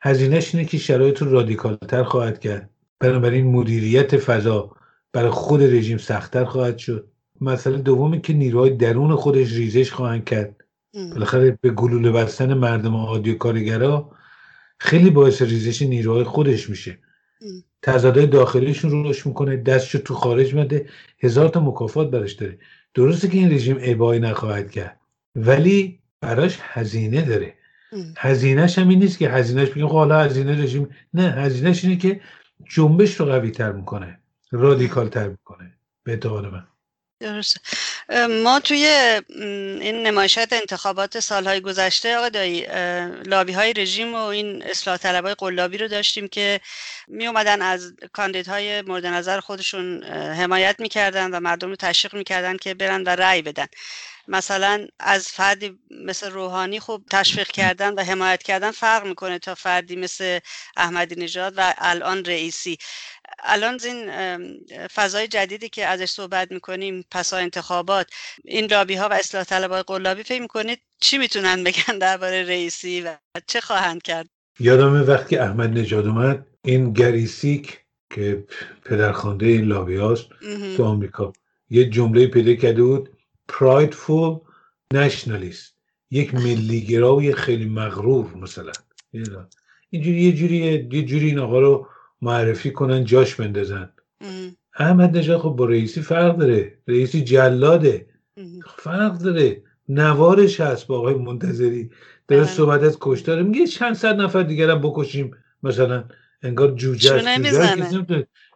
هزینهش 0.00 0.54
اینه 0.54 0.66
که 0.66 0.78
شرایط 0.78 1.22
رو 1.22 1.30
رادیکالتر 1.30 2.02
خواهد 2.02 2.40
کرد. 2.40 2.70
بنابراین 3.00 3.46
مدیریت 3.46 4.16
فضا 4.16 4.76
برای 5.12 5.30
خود 5.30 5.62
رژیم 5.62 5.98
سختتر 5.98 6.44
خواهد 6.44 6.78
شد. 6.78 7.08
مسئله 7.40 7.78
دومی 7.78 8.20
که 8.20 8.32
نیروهای 8.32 8.70
درون 8.70 9.16
خودش 9.16 9.52
ریزش 9.52 9.92
خواهند 9.92 10.24
کرد. 10.24 10.64
بالاخره 10.94 11.58
به 11.60 11.70
گلوله 11.70 12.10
بستن 12.10 12.54
مردم 12.54 12.96
عادی 12.96 13.30
و 13.30 13.38
کارگرا 13.38 14.10
خیلی 14.78 15.10
باعث 15.10 15.42
ریزش 15.42 15.82
نیروهای 15.82 16.24
خودش 16.24 16.70
میشه. 16.70 16.98
تضادهای 17.82 18.26
داخلیشون 18.26 18.90
رو 18.90 19.02
روش 19.02 19.26
می‌کنه 19.26 19.56
دستشو 19.56 19.98
تو 19.98 20.14
خارج 20.14 20.54
مده 20.54 20.88
هزار 21.20 21.48
تا 21.48 21.60
مکافات 21.60 22.10
برش 22.10 22.32
داره. 22.32 22.58
درسته 22.94 23.28
که 23.28 23.38
این 23.38 23.52
رژیم 23.52 23.78
ابایی 23.80 24.20
نخواهد 24.20 24.70
کرد 24.70 25.00
ولی 25.36 26.00
براش 26.20 26.58
هزینه 26.62 27.22
داره. 27.22 27.57
هزینهش 28.18 28.78
هم 28.78 28.88
این 28.88 28.98
نیست 28.98 29.18
که 29.18 29.28
هزینهش 29.28 29.68
بگیم 29.68 29.88
خب 29.88 29.94
حالا 29.94 30.20
هزینه 30.20 30.62
رژیم 30.62 30.96
نه 31.14 31.30
هزینهش 31.30 31.84
اینه 31.84 31.96
که 31.96 32.20
جنبش 32.70 33.14
رو 33.14 33.26
قوی 33.26 33.50
تر 33.50 33.72
می‌کنه 33.72 34.18
رادیکال 34.50 35.08
تر 35.08 35.28
می‌کنه. 35.28 35.72
به 36.04 36.12
اعتقاد 36.12 36.44
من. 36.44 36.66
درسته. 37.20 37.60
ما 38.44 38.60
توی 38.60 38.86
این 39.80 40.02
نمایشات 40.06 40.52
انتخابات 40.52 41.20
سالهای 41.20 41.60
گذشته 41.60 42.16
آقا 42.16 42.28
دایی 42.28 42.66
لابی 43.24 43.52
های 43.52 43.72
رژیم 43.72 44.14
و 44.14 44.16
این 44.16 44.62
اصلاح 44.62 44.96
طلب 44.96 45.24
های 45.24 45.34
قلابی 45.34 45.78
رو 45.78 45.88
داشتیم 45.88 46.28
که 46.28 46.60
می 47.08 47.26
اومدن 47.26 47.62
از 47.62 47.94
کاندیدهای 48.12 48.82
مورد 48.82 49.06
نظر 49.06 49.40
خودشون 49.40 50.04
حمایت 50.12 50.76
می‌کردن 50.78 51.30
و 51.30 51.40
مردم 51.40 51.68
رو 51.68 51.76
تشویق 51.76 52.14
می‌کردن 52.14 52.56
که 52.56 52.74
برن 52.74 53.02
و 53.02 53.08
رأی 53.08 53.42
بدن. 53.42 53.66
مثلا 54.28 54.86
از 55.00 55.28
فردی 55.28 55.78
مثل 55.90 56.30
روحانی 56.30 56.80
خوب 56.80 57.04
تشویق 57.10 57.48
کردن 57.48 57.94
و 57.94 58.02
حمایت 58.02 58.42
کردن 58.42 58.70
فرق 58.70 59.06
می‌کنه 59.06 59.38
تا 59.38 59.54
فردی 59.54 59.96
مثل 59.96 60.38
احمدی 60.76 61.14
نژاد 61.20 61.54
و 61.56 61.74
الان 61.78 62.24
رئیسی. 62.24 62.78
الان 63.44 63.80
این 63.84 64.10
فضای 64.94 65.28
جدیدی 65.28 65.68
که 65.68 65.86
ازش 65.86 66.10
صحبت 66.10 66.52
می‌کنیم 66.52 67.04
پسا 67.10 67.36
انتخابات 67.36 68.10
این 68.44 68.64
لابی 68.64 68.94
ها 68.94 69.08
و 69.08 69.12
اصلاح 69.12 69.44
طلب 69.44 69.82
قلابی 69.82 70.22
فکر 70.22 70.42
می‌کنید 70.42 70.80
چی 71.00 71.18
می‌تونن 71.18 71.64
بگن 71.64 71.98
درباره 71.98 72.42
رئیسی 72.42 73.00
و 73.00 73.16
چه 73.46 73.60
خواهند 73.60 74.02
کرد؟ 74.02 74.28
یادم 74.60 75.08
وقتی 75.08 75.36
احمد 75.36 75.78
نژاد 75.78 76.06
اومد 76.06 76.46
این 76.64 76.92
گریسیک 76.92 77.80
که 78.14 78.44
پدرخوانده 78.84 79.46
این 79.46 79.64
لابی 79.64 79.96
هاست 79.96 80.26
تو 80.76 80.84
آمریکا 80.84 81.32
یه 81.70 81.90
جمله 81.90 82.26
پیدا 82.26 82.54
کرده 82.54 82.82
بود 82.82 83.17
پرایدفول 83.48 84.38
نشنالیست 84.94 85.74
یک 86.10 86.34
ملیگراوی 86.34 87.34
خیلی 87.34 87.64
مغرور 87.64 88.34
مثلا. 88.36 88.72
اینجوری 89.90 90.22
یه 90.22 90.32
جوری 90.32 90.56
یه 90.92 91.02
جوری 91.02 91.26
این 91.26 91.38
آقا 91.38 91.60
رو 91.60 91.88
معرفی 92.22 92.70
کنن 92.72 93.04
جاش 93.04 93.34
بندازن. 93.34 93.92
احمد 94.78 95.16
نژاد 95.16 95.40
خب 95.40 95.48
با 95.48 95.64
رئیسی 95.64 96.02
فرق 96.02 96.36
داره. 96.36 96.78
رئیسی 96.88 97.24
جلاده. 97.24 98.06
فرق 98.76 99.18
داره. 99.18 99.62
نوارش 99.88 100.60
هست 100.60 100.86
با 100.86 100.98
آقای 100.98 101.14
منتظری. 101.14 101.90
داره 102.28 102.42
بله. 102.42 102.50
صحبت 102.50 102.82
از 102.82 102.98
کشتاره 103.00 103.42
میگه 103.42 103.66
چند 103.66 103.94
صد 103.94 104.20
نفر 104.20 104.42
دیگر 104.42 104.70
هم 104.70 104.80
بکشیم. 104.80 105.36
مثلا 105.62 106.04
انگار 106.42 106.70
جوجه 106.74 107.22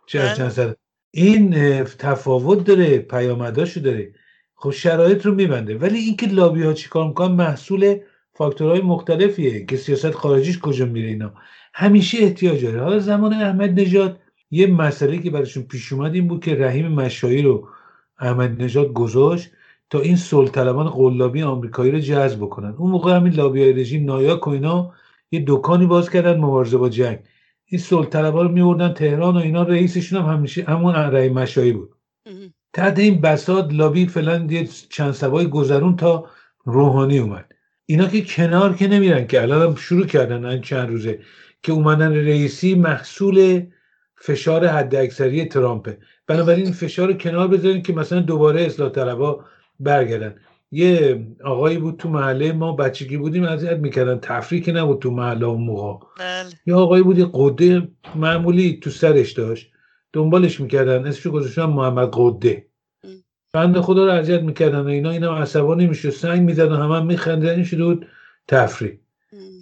چند 0.06 0.38
بله. 0.38 0.48
صد. 0.48 0.76
این 1.10 1.84
تفاوت 1.84 2.64
داره. 2.64 2.98
پیامداشو 2.98 3.80
داره. 3.80 4.14
خب 4.62 4.70
شرایط 4.70 5.26
رو 5.26 5.34
میبنده. 5.34 5.78
ولی 5.78 5.98
اینکه 5.98 6.26
لابی 6.26 6.62
ها 6.62 6.72
چیکار 6.72 7.08
می‌کنن 7.08 7.34
محصول 7.34 7.96
فاکتورهای 8.34 8.80
مختلفیه 8.80 9.64
که 9.64 9.76
سیاست 9.76 10.10
خارجیش 10.10 10.58
کجا 10.58 10.86
میره 10.86 11.08
اینا. 11.08 11.32
همیشه 11.74 12.18
احتیاج 12.18 12.64
داره. 12.64 12.80
حالا 12.80 12.98
زمان 12.98 13.32
احمد 13.32 13.80
نژاد 13.80 14.20
یه 14.50 14.66
مسئله 14.66 15.18
که 15.18 15.30
براشون 15.30 15.62
پیش 15.62 15.92
اومد 15.92 16.14
این 16.14 16.28
بود 16.28 16.44
که 16.44 16.54
رحیم 16.54 16.88
مشایی 16.88 17.42
رو 17.42 17.68
احمد 18.18 18.62
نژاد 18.62 18.92
گذاشت 18.92 19.50
تا 19.90 20.00
این 20.00 20.16
سلطلبان 20.16 20.88
قلابی 20.88 21.42
آمریکایی 21.42 21.92
رو 21.92 21.98
جذب 21.98 22.38
بکنن. 22.38 22.74
اون 22.78 22.90
موقع 22.90 23.16
همین 23.16 23.32
لابی 23.32 23.62
های 23.62 23.72
رژیم 23.72 24.04
نایاک 24.04 24.46
و 24.46 24.50
اینا 24.50 24.92
یه 25.30 25.44
دکانی 25.46 25.86
باز 25.86 26.10
کردن 26.10 26.36
مبارزه 26.36 26.76
با 26.78 26.88
جنگ. 26.88 27.18
این 27.64 27.80
سلطلبا 27.80 28.42
رو 28.42 28.48
میوردن 28.48 28.92
تهران 28.92 29.36
و 29.36 29.38
اینا 29.38 29.62
رئیسشون 29.62 30.22
هم 30.22 30.32
همیشه 30.36 30.64
همون 30.64 30.94
رحیم 30.94 31.32
مشایی 31.32 31.72
بود. 31.72 31.94
تحت 32.72 32.98
این 32.98 33.20
بساد 33.20 33.72
لابی 33.72 34.06
فلان 34.06 34.50
یه 34.50 34.68
چند 34.88 35.12
سبای 35.12 35.46
گذرون 35.46 35.96
تا 35.96 36.26
روحانی 36.64 37.18
اومد. 37.18 37.52
اینا 37.86 38.06
که 38.06 38.22
کنار 38.22 38.74
که 38.74 38.88
نمیرن 38.88 39.26
که 39.26 39.42
الان 39.42 39.76
شروع 39.76 40.06
کردن 40.06 40.44
این 40.44 40.60
چند 40.60 40.88
روزه 40.88 41.18
که 41.62 41.72
اومدن 41.72 42.12
رئیسی 42.12 42.74
محصول 42.74 43.66
فشار 44.16 44.66
حد 44.66 44.94
اکثری 44.94 45.44
ترامپه 45.44 45.98
بنابراین 46.26 46.72
فشار 46.72 47.08
رو 47.08 47.14
کنار 47.14 47.48
بذارین 47.48 47.82
که 47.82 47.92
مثلا 47.92 48.20
دوباره 48.20 48.62
اصلاح 48.62 48.90
طلبا 48.90 49.44
برگردن. 49.80 50.34
یه 50.72 51.20
آقایی 51.44 51.78
بود 51.78 51.96
تو 51.96 52.08
محله 52.08 52.52
ما 52.52 52.72
بچگی 52.72 53.16
بودیم 53.16 53.44
اذیت 53.44 53.76
می‌کردن. 53.78 54.18
تفریق 54.22 54.76
نبود 54.76 54.98
تو 54.98 55.10
محله 55.10 55.46
اون 55.46 55.62
موقع. 55.62 56.06
بله. 56.18 56.48
یه 56.66 56.74
آقایی 56.74 57.02
بود 57.02 57.30
قده 57.32 57.88
معمولی 58.14 58.78
تو 58.82 58.90
سرش 58.90 59.32
داشت. 59.32 59.71
دنبالش 60.12 60.60
می‌کردن. 60.60 61.06
اسمشو 61.06 61.30
گذاشتن 61.30 61.64
محمد 61.64 62.10
قده 62.12 62.66
بند 63.54 63.80
خدا 63.80 64.04
رو 64.04 64.12
اذیت 64.12 64.42
می‌کردن 64.42 64.80
و 64.80 64.88
اینا. 64.88 65.10
اینا 65.10 65.36
عصبانی 65.36 65.86
میشه 65.86 66.10
سنگ 66.10 66.42
می‌زدن 66.42 66.76
همه 66.76 66.96
هم 66.96 67.06
میخندن 67.06 67.54
این 67.54 67.64
شده 67.64 67.84
بود 67.84 68.06
تفریح. 68.48 68.98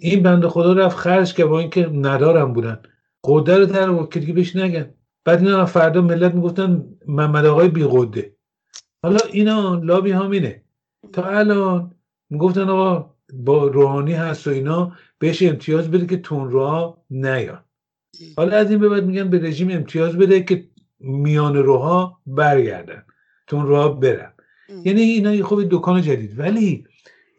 این 0.01 0.23
بند 0.23 0.47
خدا 0.47 0.73
رفت 0.73 0.97
خرج 0.97 1.33
که 1.33 1.45
با 1.45 1.59
اینکه 1.59 1.87
ندارم 1.87 2.53
بودن. 2.53 2.79
قده 3.23 3.57
رو 3.57 3.65
در 3.65 4.05
که 4.05 4.19
دیگه 4.19 4.33
بهش 4.33 4.55
نگن. 4.55 4.93
بعد 5.25 5.39
اینا 5.39 5.65
فردا 5.65 6.01
ملت 6.01 6.33
می‌گفتن 6.33 6.85
محمد 7.07 7.45
آقای 7.45 7.67
بی 7.67 7.87
قده 7.91 8.35
حالا 9.03 9.19
اینا 9.31 9.75
لابی 9.75 10.11
همینه. 10.11 10.63
تا 11.13 11.23
الان 11.23 11.91
می‌گفتن 12.29 12.69
آقا 12.69 13.13
با 13.33 13.67
روحانی 13.67 14.13
هست 14.13 14.47
و 14.47 14.49
اینا 14.49 14.91
بهش 15.19 15.43
امتیاز 15.43 15.91
بده 15.91 16.05
که 16.05 16.17
تون 16.17 16.49
روها 16.49 17.03
نیان. 17.09 17.63
حالا 18.37 18.57
از 18.57 18.71
این 18.71 18.79
به 18.79 18.89
بعد 18.89 19.05
میگن 19.05 19.29
به 19.29 19.39
رژیم 19.39 19.71
امتیاز 19.71 20.17
بده 20.17 20.43
که 20.43 20.67
میان 20.99 21.55
روها 21.55 22.21
برگردن 22.27 23.03
تون 23.47 23.67
راه 23.67 23.99
برن. 23.99 24.33
یعنی 24.85 25.01
اینا 25.01 25.45
خب 25.45 25.61
دکان 25.69 26.01
جدید. 26.01 26.39
ولی 26.39 26.85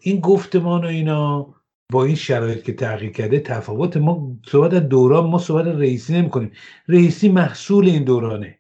این 0.00 0.20
گفتمان 0.20 0.84
و 0.84 0.88
اینا 0.88 1.54
با 1.92 2.04
این 2.04 2.14
شرایط 2.14 2.62
که 2.62 2.72
تغییر 2.72 3.12
کرده 3.12 3.40
تفاوت 3.40 3.96
ما 3.96 4.38
صحبت 4.46 4.74
از 4.74 4.88
دوران 4.88 5.30
ما 5.30 5.38
صحبت 5.38 5.66
رئیسی 5.66 6.12
نمی 6.12 6.30
کنیم 6.30 6.52
رئیسی 6.88 7.28
محصول 7.28 7.84
این 7.86 8.04
دورانه. 8.04 8.58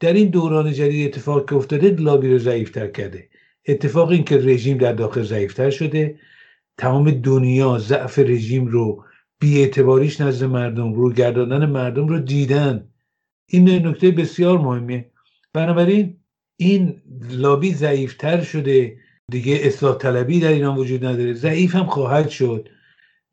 در 0.00 0.12
این 0.12 0.28
دوران 0.28 0.72
جدید 0.72 1.08
اتفاق 1.08 1.48
که 1.48 1.56
افتاده 1.56 1.90
لابی 1.90 2.28
رو 2.28 2.38
ضعیفتر 2.38 2.86
کرده. 2.86 3.28
اتفاق 3.68 4.08
این 4.10 4.24
که 4.24 4.36
رژیم 4.36 4.78
در 4.78 4.92
داخل 4.92 5.22
ضعیفتر 5.22 5.70
شده 5.70 6.18
تمام 6.78 7.10
دنیا 7.10 7.78
ضعف 7.78 8.18
رژیم 8.18 8.66
رو 8.66 9.04
بیاعتباریش 9.40 10.20
نزد 10.20 10.44
مردم 10.44 10.94
رو 10.94 11.12
گرداندن 11.12 11.66
مردم 11.66 12.08
رو 12.08 12.18
دیدن. 12.18 12.88
این 13.48 13.86
نکته 13.86 14.10
بسیار 14.10 14.58
مهمه. 14.58 15.10
بنابراین 15.52 16.16
این 16.56 17.02
لابی 17.30 17.74
ضعیفتر 17.74 18.40
شده. 18.40 18.98
دیگه 19.30 19.58
اصلاح 19.62 19.98
طلبی 19.98 20.40
در 20.40 20.48
ایران 20.48 20.76
وجود 20.76 21.04
نداره. 21.04 21.32
ضعیف 21.32 21.74
هم 21.74 21.86
خواهد 21.86 22.28
شد. 22.28 22.68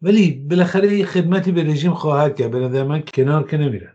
ولی 0.02 0.32
بالاخره 0.32 1.06
خدمتی 1.06 1.52
به 1.52 1.64
رژیم 1.64 1.94
خواهد 1.94 2.36
کرد. 2.36 2.52
به 2.52 2.60
نظر 2.60 2.84
من 2.84 3.04
کنار 3.14 3.48
که 3.48 3.58
نمیرن 3.58 3.93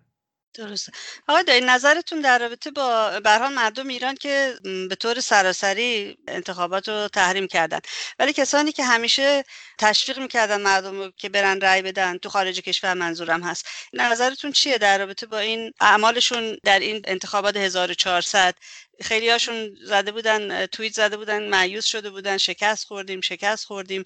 درسته. 0.55 0.93
آقای 1.29 1.45
دایی 1.45 1.61
نظرتون 1.61 2.21
در 2.21 2.39
رابطه 2.39 2.71
با 2.71 3.21
برحال 3.21 3.53
مردم 3.53 3.89
ایران 3.89 4.15
که 4.15 4.55
به 4.63 4.95
طور 4.95 5.21
سراسری 5.21 6.19
انتخابات 6.29 6.89
رو 6.89 7.09
تحریم 7.09 7.47
کردن 7.47 7.81
ولی 8.19 8.33
کسانی 8.33 8.73
که 8.73 8.85
همیشه 8.85 9.45
تشویق 9.79 10.19
می‌کردن 10.19 10.61
مردم 10.61 10.99
رو 10.99 11.11
که 11.17 11.29
برن 11.29 11.61
رأی 11.61 11.83
بدن 11.83 12.19
تو 12.19 12.29
خارج 12.29 12.61
کشور 12.61 12.95
منظورم 12.95 13.43
هست. 13.43 13.67
نظرتون 13.93 14.53
چیه 14.53 14.79
در 14.79 14.99
رابطه 14.99 15.27
با 15.27 15.39
این 15.39 15.73
اعمالشون 15.81 16.59
در 16.65 16.79
این 16.79 17.03
انتخابات 17.05 17.57
1400 17.57 18.55
خیلی 19.01 19.31
هاشون 19.31 19.77
زده 19.85 20.13
بودن 20.13 20.67
توییت 20.67 20.95
زده 20.95 21.17
بودن 21.17 21.49
معیوس 21.49 21.85
شده 21.85 22.11
بودن 22.11 22.37
شکست 22.37 22.85
خوردیم 22.87 23.21
شکست 23.21 23.65
خوردیم 23.65 24.05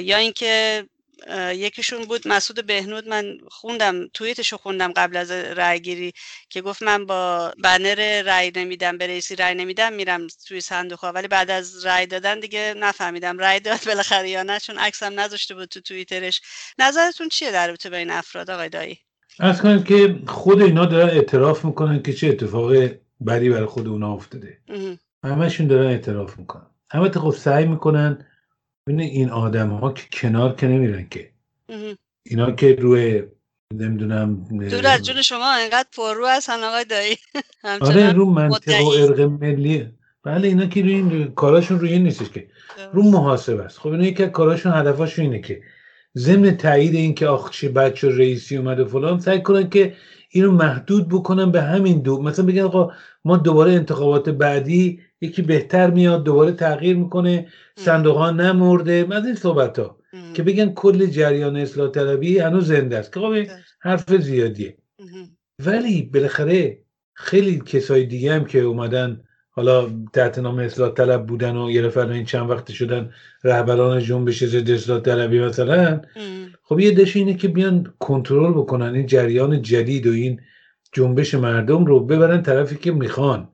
یا 0.00 0.16
اینکه 0.16 0.84
یکیشون 1.54 2.04
بود 2.04 2.28
مسعود 2.28 2.66
بهنود. 2.66 3.08
من 3.08 3.38
خوندم 3.48 4.08
توییتشو 4.08 4.56
خوندم 4.56 4.92
قبل 4.92 5.16
از 5.16 5.30
رأی 5.30 5.80
گیری 5.80 6.12
که 6.50 6.62
گفت 6.62 6.82
من 6.82 7.06
با 7.06 7.52
بنر 7.62 8.22
رأی 8.22 8.52
نمیدم 8.56 8.98
به 8.98 9.06
رئیسی 9.06 9.36
رأی 9.36 9.54
نمیدم 9.54 9.92
میرم 9.92 10.26
توی 10.46 10.60
صندوق 10.60 10.98
ها. 10.98 11.12
ولی 11.12 11.28
بعد 11.28 11.50
از 11.50 11.86
رأی 11.86 12.06
دادن 12.06 12.40
دیگه 12.40 12.74
نفهمیدم 12.76 13.38
رأی 13.38 13.60
داد 13.60 13.80
بالاخره 13.86 14.30
یا 14.30 14.42
نه 14.42 14.60
چون 14.60 14.78
عکسم 14.78 15.20
نذاشته 15.20 15.54
بود 15.54 15.68
تو 15.68 15.80
توییترش. 15.80 16.40
نظرتون 16.78 17.28
چیه 17.28 17.52
در 17.52 17.66
رابطه 17.66 17.90
با 17.90 17.96
این 17.96 18.10
افراد 18.10 18.50
آقای 18.50 18.68
دایی؟ 18.68 18.98
از 19.38 19.62
کنید 19.62 19.84
که 19.84 20.18
خود 20.26 20.62
اینا 20.62 20.86
دارن 20.86 21.10
اعتراف 21.10 21.64
می‌کنن 21.64 22.02
که 22.02 22.12
چه 22.12 22.28
اتفاق 22.28 22.72
بدی 23.26 23.48
برای 23.48 23.66
خود 23.66 23.88
اونا 23.88 24.12
افتاده. 24.12 24.58
همشون 25.24 25.66
دارن 25.66 25.86
اعتراف 25.86 26.38
می‌کنن. 26.38 26.66
همه 26.90 27.10
خب 27.10 27.30
سعی 27.30 27.66
می‌کنن 27.66 28.26
این 28.88 29.30
آدم 29.30 29.68
ها 29.68 29.92
که 29.92 30.04
کنار 30.12 30.54
که 30.54 30.66
نمیرن 30.66 31.08
که. 31.08 31.30
اینا 32.22 32.50
که 32.50 32.74
روی 32.74 33.22
نمی‌دونم 33.74 34.44
دور 34.70 34.86
از 34.86 35.02
جون 35.02 35.22
شما 35.22 35.52
انقدر 35.52 35.88
پررو 35.96 36.26
هستن 36.26 36.64
آقای 36.64 36.84
دایی. 36.84 37.16
آره 37.80 38.12
رو 38.12 38.24
منطقه 38.24 38.82
و 38.82 38.88
ارق 38.88 39.20
ملی 39.20 39.88
بله 40.22 40.48
اینا 40.48 40.66
که 40.66 40.82
روی 40.82 40.94
این 40.94 41.32
کاراشون 41.32 41.80
روی 41.80 41.92
این 41.92 42.02
نیستش 42.02 42.30
که. 42.30 42.48
رو 42.92 43.02
محاسبه 43.02 43.62
است. 43.62 43.78
خب 43.78 43.88
اینا 43.88 44.04
یکی 44.06 44.26
کاراشون 44.26 44.72
هدفاشون 44.72 45.24
اینه 45.24 45.40
که 45.40 45.62
ضمن 46.16 46.56
تایید 46.56 46.94
این 46.94 47.14
که 47.14 47.26
آخ 47.26 47.50
چه 47.50 47.68
بچه 47.68 48.08
رئیسی 48.08 48.56
اومده 48.56 48.84
فلان 48.84 49.20
سعی 49.20 49.42
کنن 49.42 49.70
که 49.70 49.94
اینو 50.30 50.52
محدود 50.52 51.08
بکنن 51.08 51.50
به 51.50 51.62
همین 51.62 52.02
دو 52.02 52.22
مثلا 52.22 52.46
بگن 52.46 52.62
آقا 52.62 52.92
ما 53.24 53.36
دوباره 53.36 53.72
انتخابات 53.72 54.28
بعدی 54.28 55.00
یکی 55.20 55.42
بهتر 55.42 55.90
میاد 55.90 56.24
دوباره 56.24 56.52
تغییر 56.52 56.96
می‌کنه 56.96 57.46
صندوق 57.76 58.16
ها 58.16 58.30
نمرده. 58.30 59.06
از 59.12 59.26
این 59.26 59.34
صحبت 59.34 59.78
ها 59.78 59.98
که 60.34 60.42
بگن 60.42 60.72
کل 60.72 61.06
جریان 61.06 61.56
اصلاح 61.56 61.90
طلبی 61.90 62.38
هنوز 62.38 62.66
زنده 62.66 62.98
است. 62.98 63.12
که 63.12 63.20
خب 63.20 63.34
حرف 63.80 64.16
زیادیه. 64.16 64.76
ولی 65.66 66.02
بالاخره 66.02 66.78
خیلی 67.14 67.62
کسای 67.66 68.06
دیگه 68.06 68.34
هم 68.34 68.44
که 68.44 68.60
اومدن 68.60 69.20
حالا 69.50 69.90
تحت 70.12 70.38
نام 70.38 70.58
اصلاح 70.58 70.90
طلب 70.90 71.26
بودن 71.26 71.56
و 71.56 71.70
یه 71.70 71.98
این 71.98 72.24
چند 72.24 72.50
وقت 72.50 72.72
شدن 72.72 73.10
رهبران 73.44 74.00
جنبش 74.00 74.44
ضد 74.44 74.70
اصلاح 74.70 75.00
طلبی 75.00 75.40
مثلا. 75.40 76.00
خب 76.62 76.80
یه 76.80 76.90
دش 76.90 77.16
اینه 77.16 77.34
که 77.34 77.48
بیان 77.48 77.94
کنترل 77.98 78.52
بکنن 78.52 78.94
این 78.94 79.06
جریان 79.06 79.62
جدید 79.62 80.06
و 80.06 80.10
این 80.10 80.40
جنبش 80.92 81.34
مردم 81.34 81.84
رو 81.84 82.00
ببرن 82.00 82.42
طرفی 82.42 82.76
که 82.76 82.92
می‌خوان. 82.92 83.48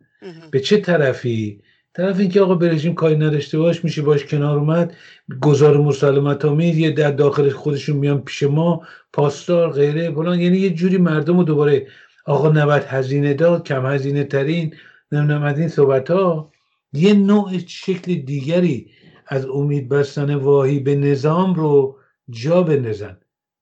به 0.51 0.61
چه 0.61 0.77
طرفی؟ 0.77 1.61
طرف 1.95 2.19
اینکه 2.21 2.41
آقا 2.41 2.55
به 2.55 2.69
رژیم 2.69 2.95
کاری 2.95 3.17
نداشته 3.17 3.59
باش 3.59 3.85
میشه 3.85 4.03
باش 4.03 4.25
کنار 4.25 4.59
اومد 4.59 4.97
گزار 5.41 5.77
مسالمت 5.77 6.45
آمیز 6.45 6.79
یه 6.79 6.91
در 6.91 7.11
داخل 7.11 7.51
خودشون 7.51 7.97
میان 7.97 8.21
پیش 8.21 8.43
ما 8.43 8.83
پاسدار 9.13 9.73
غیره 9.73 10.11
فلان. 10.11 10.41
یعنی 10.41 10.59
یه 10.59 10.71
جوری 10.71 10.99
مردم 10.99 11.37
رو 11.39 11.45
دوباره 11.45 11.87
آقا 12.27 12.49
نباید 12.49 12.83
هزینه 12.83 13.35
داد 13.35 13.67
کم 13.67 13.87
هزینه 13.87 14.25
ترین 14.25 14.75
نمی‌دونم 15.13 15.43
از 15.43 15.59
این 15.59 15.69
صحبت 15.69 16.11
ها 16.11 16.53
یه 16.93 17.15
نوع 17.15 17.59
شکل 17.67 18.15
دیگری 18.15 18.91
از 19.27 19.47
امید 19.47 19.89
بستن 19.89 20.35
واهی 20.35 20.79
به 20.81 20.95
نظام 20.95 21.55
رو 21.55 21.99
جا 22.31 22.63
بندازن. 22.63 23.17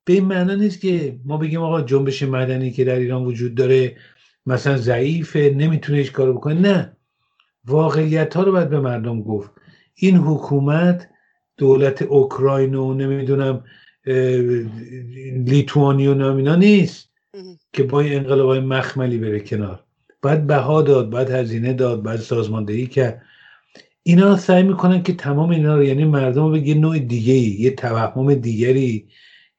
به 0.05 0.13
این 0.13 0.25
معنا 0.25 0.55
نیست 0.55 0.81
که 0.81 1.21
ما 1.25 1.37
بگیم 1.37 1.63
آقا 1.63 1.81
جنبش 1.81 2.23
مدنی 2.23 2.71
که 2.71 2.85
در 2.85 2.95
ایران 2.95 3.25
وجود 3.25 3.55
داره 3.55 3.97
مثلا 4.47 4.77
ضعیفه 4.77 5.55
نمی‌تونه 5.57 5.99
هیچ 5.99 6.13
کارو 6.13 6.35
بکنه. 6.35 6.55
نه. 6.55 6.97
واقعیت 7.65 8.37
ها 8.37 8.43
رو 8.43 8.53
باید 8.53 8.71
به 8.71 8.81
مردم 8.81 9.23
گفت. 9.23 9.51
این 9.95 10.17
حکومت 10.17 11.09
دولت 11.57 12.03
اوکراین 12.03 12.75
و 12.75 12.95
نمی‌دونم 12.95 13.65
لیتوانی 15.47 16.07
و 16.07 16.15
نامینا 16.15 16.57
نیست 16.57 17.11
که 17.73 17.83
با 17.83 18.01
این 18.01 18.15
انقلاب 18.15 18.57
مخملی 18.57 19.19
بره 19.19 19.41
کنار. 19.41 19.85
باید 20.23 20.47
بها 20.47 20.83
داد 20.83 21.11
باید 21.11 21.31
هزینه 21.31 21.73
داد 21.73 22.03
باید 22.03 22.21
سازماندهی 22.21 22.87
کرد. 22.87 23.23
اینا 24.03 24.37
سعی 24.37 24.63
می‌کنن 24.63 25.03
که 25.03 25.13
تمام 25.13 25.51
اینا 25.51 25.77
رو 25.77 25.85
یعنی 25.85 26.05
مردم 26.05 26.43
رو 26.43 26.51
به 26.51 26.61
یه 26.61 26.75
نوع 26.75 26.99
دیگه 26.99 27.33
ای 27.33 27.57
یه 27.61 27.71
توهم 27.71 28.35
دیگری 28.35 29.09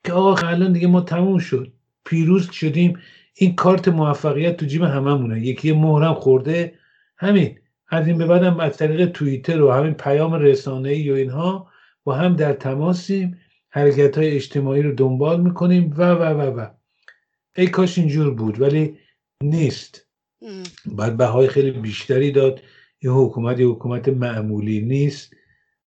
که 0.03 0.13
آقا 0.13 0.47
الان 0.47 0.73
دیگه 0.73 0.87
ما 0.87 1.01
تموم 1.01 1.39
شد. 1.39 1.71
پیروز 2.05 2.51
شدیم. 2.51 2.99
این 3.33 3.55
کارت 3.55 3.87
موفقیت 3.87 4.57
تو 4.57 4.65
جیب 4.65 4.83
هممونه. 4.83 5.41
یکی 5.41 5.71
مهرم 5.71 6.13
خورده. 6.13 6.73
همین. 7.17 7.57
از 7.87 8.07
این 8.07 8.17
به 8.17 8.25
بعدم 8.25 8.59
از 8.59 8.77
طریق 8.77 9.11
توییتر 9.11 9.61
و 9.61 9.71
همین 9.71 9.93
پیام 9.93 10.33
رسانه‌ای 10.33 11.11
و 11.11 11.13
اینها 11.13 11.67
با 12.03 12.15
هم 12.15 12.35
در 12.35 12.53
تماسیم. 12.53 13.37
حرکت 13.69 14.17
های 14.17 14.35
اجتماعی 14.35 14.81
رو 14.81 14.95
دنبال 14.95 15.41
می‌کنیم 15.41 15.93
و 15.97 16.11
و 16.11 16.23
و 16.23 16.59
و. 16.59 16.67
ای 17.55 17.67
کاش 17.67 17.97
اینجور 17.97 18.33
بود 18.33 18.61
ولی 18.61 18.97
نیست. 19.43 20.07
باید 20.85 21.17
بهای 21.17 21.47
خیلی 21.47 21.71
بیشتری 21.71 22.31
داد. 22.31 22.61
این 22.99 23.13
حکومت 23.13 23.59
یه 23.59 23.67
حکومت 23.67 24.09
معمولی 24.09 24.81
نیست 24.81 25.33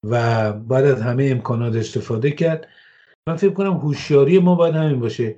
و 0.03 0.53
بعد 0.53 0.85
از 0.85 1.03
همه 1.03 1.29
امکانات 1.31 1.77
استفاده 1.77 2.31
کرد. 2.31 2.69
من 3.29 3.37
فکر 3.37 3.53
کنم 3.53 3.73
هوشیاری 3.73 4.39
ما 4.39 4.55
باید 4.55 4.75
همین 4.75 5.01
باشه. 5.01 5.37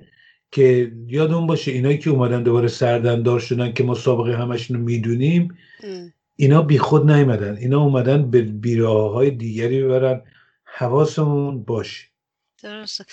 که 0.55 0.91
یادمون 1.07 1.47
باشه 1.47 1.71
اینایی 1.71 1.97
که 1.97 2.09
اومدن 2.09 2.43
دوباره 2.43 2.67
سردندار 2.67 3.39
شدن 3.39 3.73
که 3.73 3.83
ما 3.83 3.95
سابقه 3.95 4.37
همشون 4.37 4.77
رو 4.77 4.83
می‌دونیم 4.83 5.57
اینا 6.35 6.61
بی 6.61 6.77
خود 6.77 7.11
نیومدن. 7.11 7.57
اینا 7.57 7.81
اومدن 7.81 8.31
به 8.31 8.41
بیراه 8.41 9.11
های 9.11 9.31
دیگری 9.31 9.83
ببرن. 9.83 10.21
حواسمون 10.63 11.63
باشه. 11.63 12.03
درسته. 12.63 13.05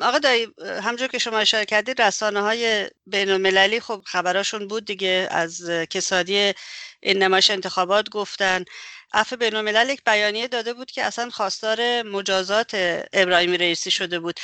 آقا 0.00 0.18
دایی 0.18 0.46
همجور 0.82 1.08
که 1.08 1.18
شما 1.18 1.38
اشاره 1.38 1.64
کردید 1.64 2.02
رسانه 2.02 2.40
های 2.40 2.90
بین 3.06 3.30
المللی 3.30 3.80
خب 3.80 4.02
خبراشون 4.04 4.68
بود 4.68 4.84
دیگه 4.84 5.28
از 5.30 5.70
کسادی 5.90 6.52
این 7.00 7.22
نمایش 7.22 7.50
انتخابات 7.50 8.10
گفتن. 8.10 8.64
عفو 9.14 9.36
بین 9.36 9.56
الملل 9.56 9.90
یک 9.90 10.00
بیانیه 10.06 10.48
داده 10.48 10.74
بود 10.74 10.90
که 10.90 11.04
اصلا 11.04 11.30
خواستار 11.30 12.02
مجازات 12.02 12.70
ابراهیمی 13.12 13.56
رئیسی 13.56 13.90
شده 13.90 14.18
بود. 14.20 14.34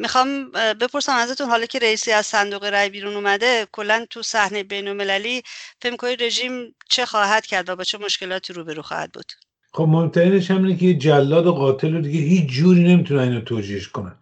می‌خوام 0.00 0.50
بپرسم 0.50 1.12
ازتون 1.12 1.48
حالا 1.48 1.66
که 1.66 1.78
رئیسی 1.78 2.12
از 2.12 2.26
صندوق 2.26 2.64
رای 2.64 2.88
بیرون 2.88 3.14
اومده 3.14 3.66
کلا 3.72 4.06
تو 4.10 4.22
صحنه 4.22 4.62
بین 4.62 4.88
المللی 4.88 5.42
فکر 5.82 6.16
رژیم 6.20 6.74
چه 6.88 7.06
خواهد 7.06 7.46
کرد 7.46 7.68
و 7.68 7.76
با 7.76 7.84
چه 7.84 7.98
مشکلاتی 7.98 8.52
روبرو 8.52 8.82
خواهد 8.82 9.12
بود؟ 9.12 9.32
خب 9.72 9.86
مهمترینش 9.88 10.50
هم 10.50 10.64
اینه 10.64 10.78
که 10.78 10.94
جلاد 10.94 11.46
و 11.46 11.52
قاتل 11.52 11.94
رو 11.94 12.00
دیگه 12.00 12.20
هیچ 12.20 12.50
جوری 12.50 12.84
نمی‌تونن 12.84 13.22
اینو 13.22 13.40
توجیهش 13.40 13.88
کنن. 13.88 14.16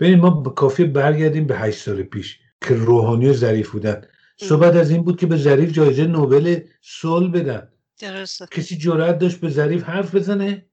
ببین 0.00 0.20
ما 0.20 0.42
کافی 0.42 0.84
برگردیم 0.84 1.46
به 1.46 1.58
هشت 1.58 1.78
سال 1.78 2.02
پیش 2.02 2.38
که 2.68 2.74
روحانی 2.74 3.28
و 3.28 3.32
ظریف 3.32 3.70
بودن. 3.70 4.02
صحبت 4.36 4.76
از 4.76 4.90
این 4.90 5.02
بود 5.02 5.20
که 5.20 5.26
به 5.26 5.36
ظریف 5.36 5.72
جایزه 5.72 6.06
نوبل 6.06 6.60
صلح 6.82 7.30
بدن. 7.30 7.71
درسته. 8.02 8.46
کسی 8.50 8.76
جرأت 8.76 9.18
داشت 9.18 9.40
به 9.40 9.48
ظریف 9.48 9.82
حرف 9.84 10.14
بزنه؟ 10.14 10.66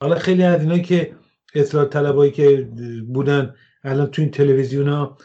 حالا 0.00 0.14
خیلی 0.14 0.42
از 0.42 0.60
اینا 0.60 0.78
که 0.78 1.12
اصلاح 1.54 1.84
طلبایی 1.84 2.32
که 2.32 2.68
بودن 3.08 3.54
الان 3.84 4.06
تو 4.06 4.22
این 4.22 4.30
تلویزیون 4.30 4.88
ها 4.88 5.18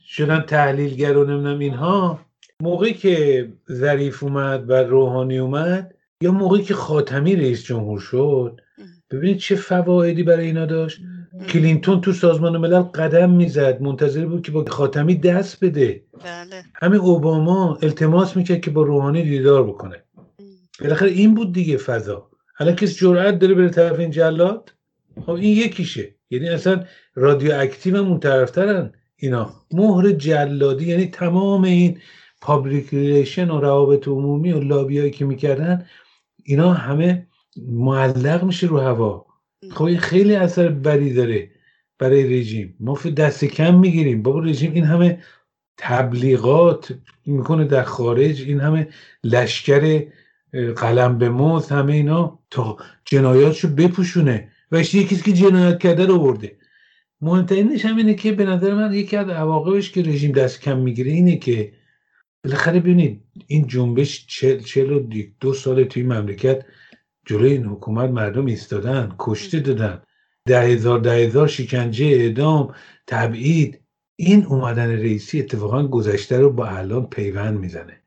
شدن 0.00 0.40
تحلیلگر 0.40 1.16
و 1.16 1.24
نمی‌دونم 1.24 1.58
اینها 1.58 2.20
موقعی 2.62 2.94
که 2.94 3.48
ظریف 3.72 4.22
اومد 4.22 4.70
و 4.70 4.72
روحانی 4.72 5.38
اومد 5.38 5.94
یا 6.20 6.32
موقعی 6.32 6.62
که 6.62 6.74
خاتمی 6.74 7.36
رئیس 7.36 7.64
جمهور 7.64 8.00
شد؟ 8.00 8.60
ببینید 9.10 9.38
چه 9.38 9.56
فوایدی 9.56 10.22
برای 10.22 10.46
اینا 10.46 10.66
داشت. 10.66 11.00
کلینتون 11.48 12.00
تو 12.00 12.12
سازمان 12.12 12.56
ملل 12.56 12.82
قدم 12.82 13.30
می‌زد. 13.30 13.82
منتظر 13.82 14.26
بود 14.26 14.42
که 14.42 14.52
با 14.52 14.64
خاتمی 14.64 15.14
دست 15.14 15.64
بده. 15.64 16.04
بله. 16.24 16.62
همین 16.74 17.00
اوباما 17.00 17.78
التماس 17.82 18.36
می‌کرد 18.36 18.60
که 18.60 18.70
با 18.70 18.82
روحانی 18.82 19.22
دیدار 19.22 19.66
بکنه. 19.66 20.04
بالاخره 20.82 21.10
این 21.10 21.34
بود 21.34 21.52
دیگه 21.52 21.76
فضا. 21.76 22.30
حالا 22.56 22.72
کسی 22.72 22.94
جرأت 22.94 23.38
داره 23.38 23.54
بره 23.54 23.68
طرف 23.68 23.98
این 23.98 24.10
جلاد؟ 24.10 24.74
خب 25.20 25.30
این 25.30 25.56
یکیشه. 25.58 26.14
یعنی 26.30 26.48
اصلا 26.48 26.84
رادیو 27.14 27.52
اکتیو 27.54 27.96
هم 27.96 28.08
اون 28.08 28.20
طرفترن 28.20 28.92
اینا. 29.16 29.54
مهر 29.72 30.12
جلادی 30.12 30.86
یعنی 30.86 31.06
تمام 31.06 31.64
این 31.64 31.98
public 32.40 32.88
relation 32.88 33.50
و 33.50 33.60
روابط 33.60 34.08
عمومی 34.08 34.52
و 34.52 34.60
لابیایی 34.60 35.10
که 35.10 35.24
می‌کردن 35.24 35.86
اینا 36.44 36.72
همه 36.72 37.26
معلق 37.68 38.44
میشه 38.44 38.66
رو 38.66 38.80
هوا. 38.80 39.26
خب 39.70 39.96
خیلی 39.96 40.34
اثر 40.34 40.68
بدی 40.68 41.14
داره 41.14 41.50
برای 41.98 42.40
رژیم. 42.40 42.76
ما 42.80 42.98
دست 43.16 43.44
کم 43.44 43.74
می‌گیریم. 43.74 44.22
بابا 44.22 44.40
رژیم 44.40 44.72
این 44.72 44.84
همه 44.84 45.18
تبلیغات 45.76 46.92
می‌کنه 47.26 47.64
در 47.64 47.82
خارج. 47.82 48.42
این 48.42 48.60
همه 48.60 48.88
لشکر 49.24 50.02
قلم 50.76 51.18
به 51.18 51.28
موز 51.28 51.68
همه 51.68 51.92
اینا. 51.92 52.38
تا 52.50 52.76
جنایاتشو 53.04 53.68
بپوشونه. 53.68 54.48
و 54.72 54.80
یکی 54.80 55.16
که 55.16 55.32
جنایت 55.32 55.78
کرده 55.78 56.06
رو 56.06 56.18
برده. 56.18 56.56
مهمترینش 57.20 57.84
هم 57.84 57.96
اینه 57.96 58.14
که 58.14 58.32
به 58.32 58.44
نظر 58.44 58.74
من 58.74 58.94
یکی 58.94 59.16
از 59.16 59.28
عواقبش 59.28 59.90
که 59.90 60.02
رژیم 60.02 60.32
دست 60.32 60.60
کم 60.60 60.78
می‌گیره 60.78 61.10
اینه 61.10 61.36
که 61.36 61.72
بالاخره 62.44 62.80
ببینید 62.80 63.24
این 63.46 63.66
جنبش 63.66 64.26
چل, 64.26 64.58
چل 64.58 64.90
و 64.90 65.00
دو 65.40 65.54
سال 65.54 65.84
توی 65.84 66.02
مملکت 66.02 66.64
جلوی 67.26 67.52
این 67.52 67.64
حکومت 67.64 68.10
مردم 68.10 68.46
ایستادن 68.46 69.14
کشته 69.18 69.60
دادن. 69.60 70.02
ده 70.46 70.60
هزار 70.60 71.00
ده 71.00 71.12
هزار 71.12 71.48
شکنجه 71.48 72.06
اعدام 72.06 72.74
تبعید. 73.06 73.80
این 74.16 74.46
اومدن 74.46 74.90
رئیسی 74.90 75.40
اتفاقا 75.40 75.88
گذشته 75.88 76.38
رو 76.38 76.52
با 76.52 76.66
الان 76.66 77.06
پیوند 77.06 77.58
می‌زنه. 77.58 78.01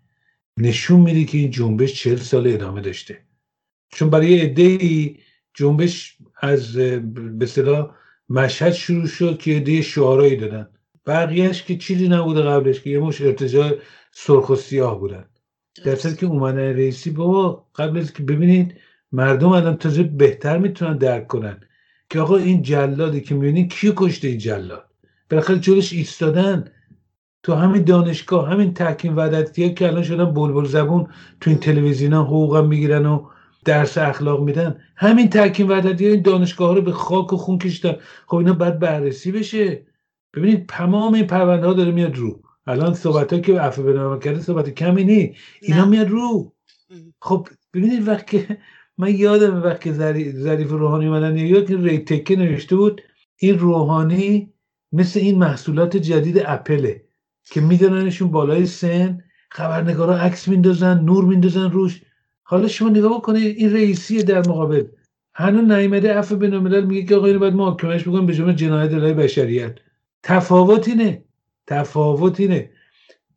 نشون 0.57 1.01
میده 1.01 1.23
که 1.23 1.37
این 1.37 1.51
جنبش 1.51 1.93
چهل 1.93 2.15
سال 2.15 2.47
ادامه 2.47 2.81
داشته. 2.81 3.21
چون 3.89 4.09
برای 4.09 4.39
عده 4.39 5.15
جنبش 5.53 6.17
از 6.41 6.75
به 7.37 7.45
صدا 7.45 7.95
مشهد 8.29 8.73
شروع 8.73 9.07
شد 9.07 9.37
که 9.37 9.51
عده 9.51 9.81
شعارایی 9.81 10.35
دادن. 10.35 10.69
بقیهش 11.05 11.63
که 11.63 11.77
چیزی 11.77 12.07
نبوده 12.07 12.41
قبلش 12.41 12.81
که 12.81 12.89
یه 12.89 12.99
مش 12.99 13.21
ارتجاع 13.21 13.73
سرخ 14.11 14.49
و 14.49 14.55
سیاه 14.55 14.99
بودن. 14.99 15.25
در 15.85 15.95
که 15.95 16.25
اومدن 16.25 16.57
رئیسی 16.59 17.09
بابا 17.09 17.65
قبل 17.75 17.97
از 17.97 18.13
که 18.13 18.23
ببینید 18.23 18.75
مردم 19.11 19.49
الان 19.49 19.77
تازه 19.77 20.03
بهتر 20.03 20.57
می‌تونن 20.57 20.97
درک 20.97 21.27
کنن 21.27 21.59
که 22.09 22.19
آقا 22.19 22.37
این 22.37 22.61
جلادی 22.61 23.21
که 23.21 23.35
می‌بینید 23.35 23.73
کیو 23.73 23.93
کشته 23.95 24.27
این 24.27 24.37
جلاد؟ 24.37 24.85
بالاخره 25.29 25.59
جلوش 25.59 25.93
ایستادن. 25.93 26.71
تو 27.45 27.53
همین 27.53 27.83
دانشگاه 27.83 28.49
همین 28.49 28.73
تحکیم 28.73 29.17
وعدتی 29.17 29.73
که 29.73 29.87
الان 29.87 30.03
شدن 30.03 30.33
بلبل 30.33 30.65
زبون 30.65 31.07
تو 31.39 31.49
این 31.49 31.59
تلویزیون 31.59 32.13
ها 32.13 32.23
حقوقم 32.23 32.67
می‌گیرن 32.67 33.05
و 33.05 33.27
درس 33.65 33.97
اخلاق 33.97 34.43
میدن. 34.43 34.79
همین 34.95 35.29
تحکیم 35.29 35.69
وعدتی 35.69 36.05
این 36.05 36.21
دانشگاه 36.21 36.67
ها 36.67 36.73
رو 36.73 36.81
به 36.81 36.91
خاک 36.91 37.33
و 37.33 37.37
خون 37.37 37.57
کشیدن. 37.57 37.95
خب 38.27 38.35
اینا 38.35 38.53
باید 38.53 38.79
بررسی 38.79 39.31
بشه. 39.31 39.85
ببینید 40.33 40.69
تمام 40.69 41.13
این 41.13 41.27
پرونده 41.27 41.67
ها 41.67 41.73
داره 41.73 41.91
میاد 41.91 42.15
رو. 42.15 42.41
الان 42.67 42.93
صحبت 42.93 43.33
ها 43.33 43.39
که 43.39 43.61
عفو 43.61 43.83
بنامه 43.83 44.19
کرده 44.19 44.41
صحبت 44.41 44.69
کمی 44.69 45.03
نی. 45.03 45.35
اینا 45.61 45.85
میاد 45.85 46.09
رو. 46.09 46.53
خب 47.21 47.47
ببینید 47.73 48.07
وقتی 48.07 48.45
من 48.97 49.15
یادم 49.15 49.63
وقتی 49.63 49.93
ظریف 50.31 50.71
روحانی 50.71 51.07
اومدن 51.07 51.37
یا 51.37 51.61
که 51.61 51.77
ری 51.77 51.99
تکه 51.99 52.35
نوشته 52.35 52.75
بود 52.75 53.01
این 53.37 53.59
روحانی 53.59 54.53
مثل 54.91 55.19
این 55.19 55.39
محصولات 55.39 55.97
جدید 55.97 56.41
اپله. 56.45 57.04
که 57.45 57.61
میدوننشون 57.61 58.31
بالای 58.31 58.65
سن 58.65 59.23
خبرنگارا 59.49 60.17
عکس 60.17 60.47
میندازن 60.47 60.99
نور 60.99 61.25
میندازن 61.25 61.71
روش. 61.71 62.01
حالا 62.43 62.67
شما 62.67 62.89
نگاه 62.89 63.17
بکنه 63.17 63.39
این 63.39 63.73
رئیسی 63.73 64.23
در 64.23 64.39
مقابل. 64.39 64.85
هنوز 65.33 65.71
نیامده 65.71 66.13
عفو 66.13 66.35
بین 66.35 66.57
میگه 66.57 67.03
که 67.03 67.15
آقا 67.15 67.25
اینو 67.25 67.39
باید 67.39 67.53
محاکمش 67.53 68.01
بکنیم 68.01 68.25
به 68.25 68.33
جرم 68.33 68.51
جنایت 68.51 68.93
علیه 68.93 69.13
بشریت. 69.13 69.75
تفاوت 70.23 70.87
اینه. 70.87 71.23
تفاوت 71.67 72.39
اینه. 72.39 72.71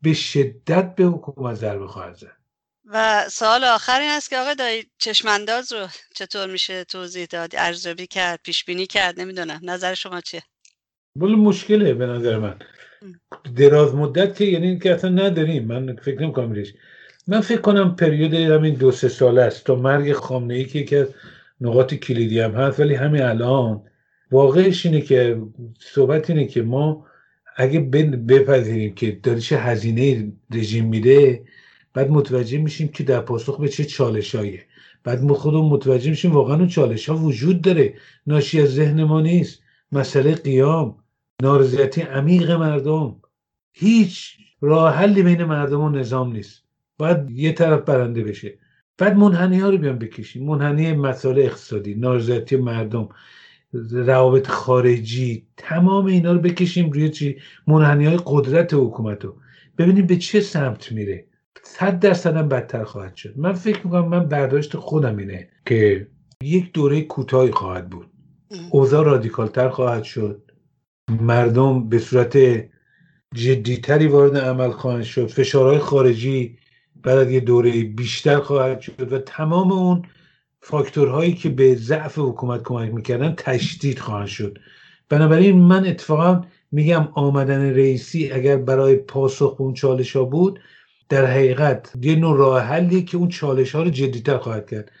به 0.01 0.13
شدت 0.13 0.95
به 0.95 1.03
حکومت 1.03 1.55
ضربه 1.55 1.87
خواهد 1.87 2.15
زد. 2.15 2.39
و 2.85 3.25
سوال 3.29 3.63
آخر 3.63 3.99
این 4.01 4.11
است 4.11 4.29
که 4.29 4.37
آقا 4.37 4.53
دایی 4.53 4.85
چشمانداز 4.97 5.73
رو 5.73 5.87
چطور 6.15 6.51
میشه 6.51 6.83
توضیح 6.83 7.25
داد؟ 7.25 7.55
ارزیابی 7.57 8.07
کرد 8.07 8.39
پیش 8.43 8.65
بینی 8.65 8.87
کرد؟ 8.87 9.19
نمی‌دونم. 9.19 9.59
نظر 9.63 9.93
شما 9.93 10.21
چیه؟ 10.21 10.43
بله 11.15 11.35
مشکله 11.35 11.93
به 11.93 12.05
نظر 12.05 12.37
من. 12.37 12.59
دراز 13.55 13.95
مدت 13.95 14.35
که 14.35 14.45
یعنی 14.45 14.79
که 14.79 14.93
اصلا 14.93 15.09
نداریم 15.09 15.65
من 15.65 15.95
فکر 15.95 16.21
نمی‌کنم 16.21 16.51
ریش. 16.51 16.73
من 17.27 17.41
فکر 17.41 17.61
کنم 17.61 17.95
پریود 17.95 18.33
همین 18.33 18.73
دو 18.73 18.91
سه 18.91 19.09
ساله 19.09 19.41
است 19.41 19.65
تا 19.65 19.75
مرگ 19.75 20.13
خامنه 20.13 20.53
ای 20.53 20.65
که 20.65 20.83
که 20.83 21.07
نقاط 21.61 21.93
کلیدی 21.93 22.39
هم 22.39 22.51
هست. 22.51 22.79
ولی 22.79 22.95
همین 22.95 23.21
الان 23.21 23.81
واقعش 24.31 24.85
اینه 24.85 25.01
که 25.01 25.41
صحبت 25.79 26.29
اینه 26.29 26.45
که 26.45 26.61
ما 26.61 27.05
اگه 27.55 27.79
بپذیریم 27.79 28.95
که 28.95 29.19
داره 29.23 29.39
چه 29.39 29.57
هزینه 29.57 30.31
رژیم 30.51 30.85
میده 30.85 31.43
بعد 31.93 32.09
متوجه 32.09 32.57
میشیم 32.57 32.87
که 32.87 33.03
در 33.03 33.19
پاسخ 33.21 33.59
به 33.59 33.67
چه 33.67 33.83
چالشایه 33.83 34.65
بعد 35.03 35.23
ما 35.23 35.33
خودمون 35.33 35.71
متوجه 35.71 36.09
میشیم 36.09 36.31
واقعا 36.31 36.55
اون 36.55 36.67
چالش 36.67 37.09
ها 37.09 37.17
وجود 37.17 37.61
داره. 37.61 37.93
ناشی 38.27 38.61
از 38.61 38.69
ذهن 38.69 39.03
ما 39.03 39.21
نیست. 39.21 39.61
مسئله 39.91 40.35
قیام. 40.35 40.95
نارضایتی 41.41 42.01
عمیق 42.01 42.51
مردم. 42.51 43.15
هیچ 43.73 44.37
راه 44.61 44.93
حلی 44.95 45.23
بین 45.23 45.43
مردم 45.43 45.81
و 45.81 45.89
نظام 45.89 46.31
نیست. 46.31 46.63
باید 46.97 47.31
یه 47.31 47.51
طرف 47.51 47.81
برنده 47.81 48.23
بشه. 48.23 48.59
بعد 48.97 49.17
منحنی 49.17 49.59
ها 49.59 49.69
رو 49.69 49.77
بیان 49.77 49.99
بکشیم. 49.99 50.45
منحنی 50.45 50.93
مسائل 50.93 51.39
اقتصادی 51.39 51.95
نارضایتی 51.95 52.55
مردم 52.55 53.09
روابط 53.91 54.47
خارجی 54.47 55.47
تمام 55.57 56.05
اینا 56.05 56.31
رو 56.31 56.39
بکشیم 56.39 56.91
روی 56.91 57.09
چی؟ 57.09 57.37
منحنی 57.67 58.05
های 58.05 58.19
قدرت 58.25 58.73
حکومت 58.73 59.25
رو. 59.25 59.35
ببینیم 59.77 60.05
به 60.05 60.15
چه 60.15 60.41
سمت 60.41 60.91
میره. 60.91 61.25
صد 61.63 61.99
درصد 61.99 62.35
هم 62.35 62.49
بدتر 62.49 62.83
خواهد 62.83 63.15
شد. 63.15 63.33
من 63.37 63.53
فکر 63.53 63.85
می‌کنم 63.85 64.07
من 64.07 64.27
برداشت 64.27 64.77
خودم 64.77 65.17
اینه 65.17 65.49
که 65.65 66.07
یک 66.43 66.71
دوره 66.71 67.01
کوتاهی 67.01 67.51
خواهد 67.51 67.89
بود. 67.89 68.07
اوضاع 68.71 69.05
رادیکالتر 69.05 69.69
خواهد 69.69 70.03
شد. 70.03 70.48
مردم 71.09 71.89
به 71.89 71.99
صورت 71.99 72.37
جدیتری 73.35 74.07
وارد 74.07 74.37
عمل 74.37 74.71
خواهند 74.71 75.03
شد. 75.03 75.27
فشارهای 75.27 75.79
خارجی 75.79 76.57
بعد 77.03 77.17
از 77.17 77.31
یه 77.31 77.39
دوره 77.39 77.83
بیشتر 77.83 78.39
خواهد 78.39 78.79
شد 78.79 79.13
و 79.13 79.19
تمام 79.19 79.71
اون 79.71 80.01
فاکتورهایی 80.61 81.33
که 81.33 81.49
به 81.49 81.75
ضعف 81.75 82.17
حکومت 82.17 82.63
کمک 82.63 82.93
می‌کردن 82.93 83.33
تشدید 83.37 83.99
خواهند 83.99 84.27
شد. 84.27 84.57
بنابراین 85.09 85.57
من 85.57 85.85
اتفاقا 85.85 86.41
میگم 86.71 87.09
آمدن 87.13 87.69
رئیسی 87.69 88.31
اگر 88.31 88.57
برای 88.57 88.95
پاسخ 88.95 89.57
به 89.57 89.61
اون 89.61 89.73
چالش 89.73 90.15
ها 90.15 90.23
بود 90.23 90.59
در 91.09 91.25
حقیقت 91.25 91.93
یه 92.01 92.15
نوع 92.15 92.37
راه 92.37 92.61
حلی 92.61 93.03
که 93.03 93.17
اون 93.17 93.29
چالش 93.29 93.75
ها 93.75 93.83
رو 93.83 93.89
جدیتر 93.89 94.37
خواهد 94.37 94.69
کرد 94.69 94.91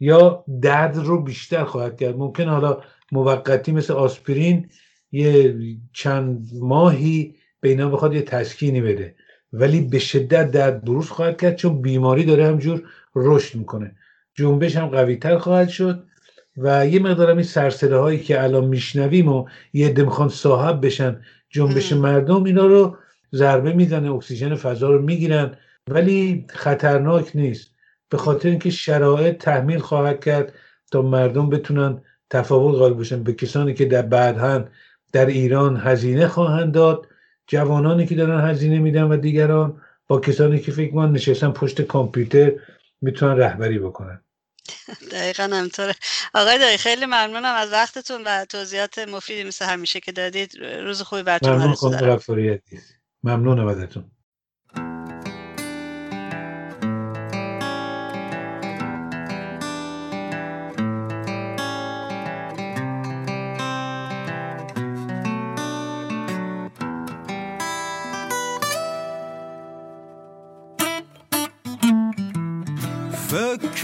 یا 0.00 0.44
درد 0.62 0.96
رو 0.96 1.22
بیشتر 1.22 1.64
خواهد 1.64 2.00
کرد. 2.00 2.16
ممکن 2.16 2.48
حالا 2.48 2.80
موقتی 3.12 3.72
مثل 3.72 3.92
آسپرین 3.92 4.68
یه 5.14 5.54
چند 5.92 6.48
ماهی 6.60 7.34
به 7.60 7.68
اینا 7.68 7.88
بخواد 7.88 8.14
یه 8.14 8.22
تسکینی 8.22 8.80
بده. 8.80 9.14
ولی 9.52 9.80
به 9.80 9.98
شدت 9.98 10.50
درد 10.50 10.84
بروز 10.84 11.08
خواهد 11.08 11.40
کرد 11.40 11.56
چون 11.56 11.82
بیماری 11.82 12.24
داره 12.24 12.46
همجور 12.46 12.82
رشد 13.14 13.58
می‌کنه. 13.58 13.96
جنبش 14.34 14.76
هم 14.76 14.86
قوی 14.86 15.16
تر 15.16 15.38
خواهد 15.38 15.68
شد 15.68 16.04
و 16.56 16.86
یه 16.86 16.98
مقدار 17.00 17.30
این 17.30 17.42
سرسره 17.42 17.98
هایی 17.98 18.18
که 18.18 18.42
الان 18.42 18.64
میشنویم 18.64 19.28
و 19.28 19.44
یه 19.72 19.88
عده 19.88 20.02
می‌خوان 20.02 20.28
صاحب 20.28 20.86
بشن 20.86 21.20
جنبش 21.50 21.92
مردم 21.92 22.44
اینا 22.44 22.66
رو 22.66 22.96
ضربه 23.34 23.72
می‌زنه 23.72 24.12
اکسیژن 24.12 24.54
فضا 24.54 24.90
رو 24.90 25.02
می‌گیرن. 25.02 25.56
ولی 25.90 26.46
خطرناک 26.48 27.30
نیست. 27.36 27.70
به 28.08 28.16
خاطر 28.16 28.48
اینکه 28.48 28.70
شرایط 28.70 29.36
تحمیل 29.36 29.78
خواهد 29.78 30.24
کرد 30.24 30.52
تا 30.92 31.02
مردم 31.02 31.50
بتونن 31.50 32.00
تفاوت 32.30 32.78
قائل 32.78 32.92
بشن. 32.94 33.22
به 33.22 33.32
کسانی 33.32 33.74
که 33.74 33.84
در 33.84 34.02
بعدها 34.02 34.64
در 35.14 35.26
ایران 35.26 35.76
هزینه 35.76 36.28
خواهند 36.28 36.74
داد. 36.74 37.06
جوانانی 37.46 38.06
که 38.06 38.14
دارن 38.14 38.50
هزینه 38.50 38.78
میدن 38.78 39.02
و 39.02 39.16
دیگران 39.16 39.82
با 40.06 40.20
کسانی 40.20 40.60
که 40.60 40.72
فکر 40.72 40.94
من 40.94 41.12
نشستن 41.12 41.50
پشت 41.50 41.82
کامپیوتر 41.82 42.52
می‌تونن 43.00 43.36
رهبری 43.36 43.78
بکنن. 43.78 44.24
دقیقا 45.12 45.42
همطوره 45.52 45.94
آقای 46.34 46.58
دایی 46.58 46.76
خیلی 46.76 47.06
ممنونم 47.06 47.54
از 47.54 47.72
وقتتون 47.72 48.22
و 48.26 48.44
توضیحات 48.44 48.98
مفیدی 48.98 49.44
مثل 49.44 49.64
همیشه 49.64 50.00
که 50.00 50.12
دادید. 50.12 50.56
روز 50.62 51.02
خوبی 51.02 51.22
براتون 51.22 51.52
ممنون 51.52 52.60
ممنونم 53.22 53.66
ازتون. 53.66 54.10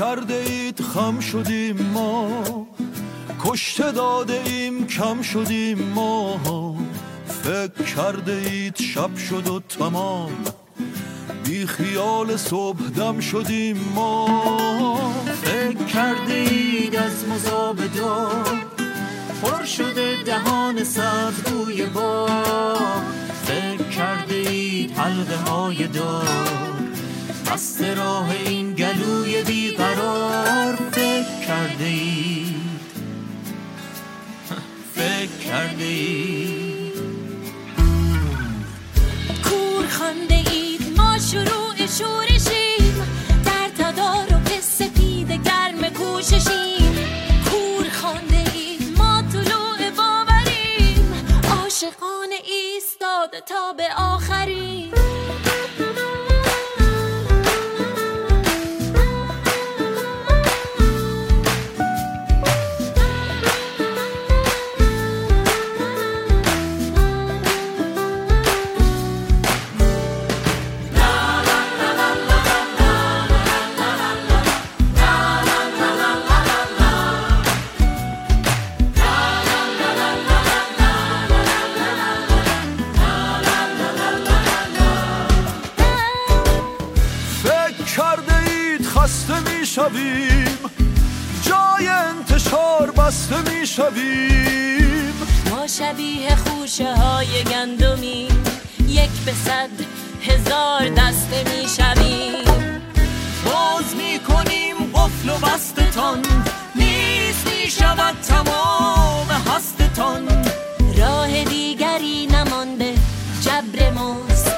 کرده 0.00 0.34
اید 0.34 0.82
خم 0.82 1.20
شدیم 1.20 1.90
ما. 1.94 2.44
کشته 3.44 3.92
داده 3.92 4.42
ایم 4.46 4.86
کم 4.86 5.22
شدیم 5.22 5.78
ما. 5.94 6.40
فکر 7.42 7.84
کرده 7.96 8.32
اید 8.32 8.76
شب 8.76 9.16
شد 9.16 9.48
و 9.48 9.60
تمام. 9.60 10.30
بی 11.44 11.66
خیال 11.66 12.36
صبح 12.36 12.88
دم 12.88 13.20
شدیم 13.20 13.76
ما. 13.94 14.26
فکر 15.42 15.84
کرده 15.84 16.34
اید 16.34 16.96
از 16.96 17.28
مذاب 17.28 17.76
دار 17.96 18.62
پر 19.42 19.64
شده 19.64 20.22
دهان 20.26 20.84
سبز 20.84 21.40
بوی 21.42 21.86
با 21.86 22.28
فکر 23.44 23.88
کرده 23.88 24.34
اید 24.34 24.90
حلقه 24.90 25.36
های 25.36 25.86
دار. 25.86 26.79
بست 27.50 27.82
راه 27.82 28.30
این 28.30 28.74
گلوی 28.74 29.42
بیقرار 29.42 30.76
فکر 30.92 31.46
کرده 31.46 31.84
اید. 31.84 32.54
فکر 34.94 35.38
کرده 35.46 35.84
اید. 35.84 36.94
کور 39.44 39.86
خانده 39.86 40.34
اید 40.34 40.96
ما 40.96 41.18
شروع 41.18 41.76
شورشیم. 41.98 43.06
در 43.44 43.68
تدارک 43.78 44.60
سپید 44.60 45.32
گرم 45.32 45.88
کوششیم. 45.88 46.94
کور 47.50 47.90
خانده 48.02 48.44
اید 48.54 48.98
ما 48.98 49.22
طلوع 49.32 49.90
باوریم. 49.96 51.12
عاشقانه 51.50 52.38
ایستاده 52.44 53.40
تا 53.46 53.72
به 53.72 53.88
آخرین 53.96 54.99
می‌شویم 93.70 95.14
ما 95.50 95.66
شبیه 95.66 96.36
خوشه 96.36 96.94
های 96.94 97.44
گندمی 97.44 98.28
یک 98.88 99.10
به 99.26 99.32
صد 99.32 99.70
هزار 100.22 100.88
دسته 100.88 101.44
می‌شویم. 101.44 102.80
باز 103.44 103.96
می‌کنیم 103.96 104.76
قفل 104.94 105.28
و 105.28 105.38
بستتان. 105.38 106.18
نیست 106.74 107.46
می‌شود 107.46 108.14
تمام 108.28 109.26
هستتان. 109.26 110.28
راه 110.98 111.44
دیگری 111.44 112.26
نمانده 112.26 112.94
جبر 113.40 113.90
ماست. 113.90 114.56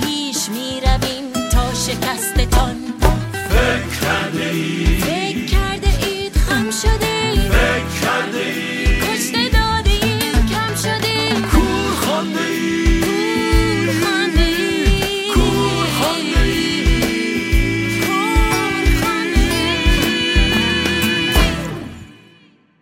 پیش 0.00 0.48
می‌رویم 0.48 1.32
تا 1.52 1.74
شکستتان. 1.74 2.76
کرده 4.00 4.85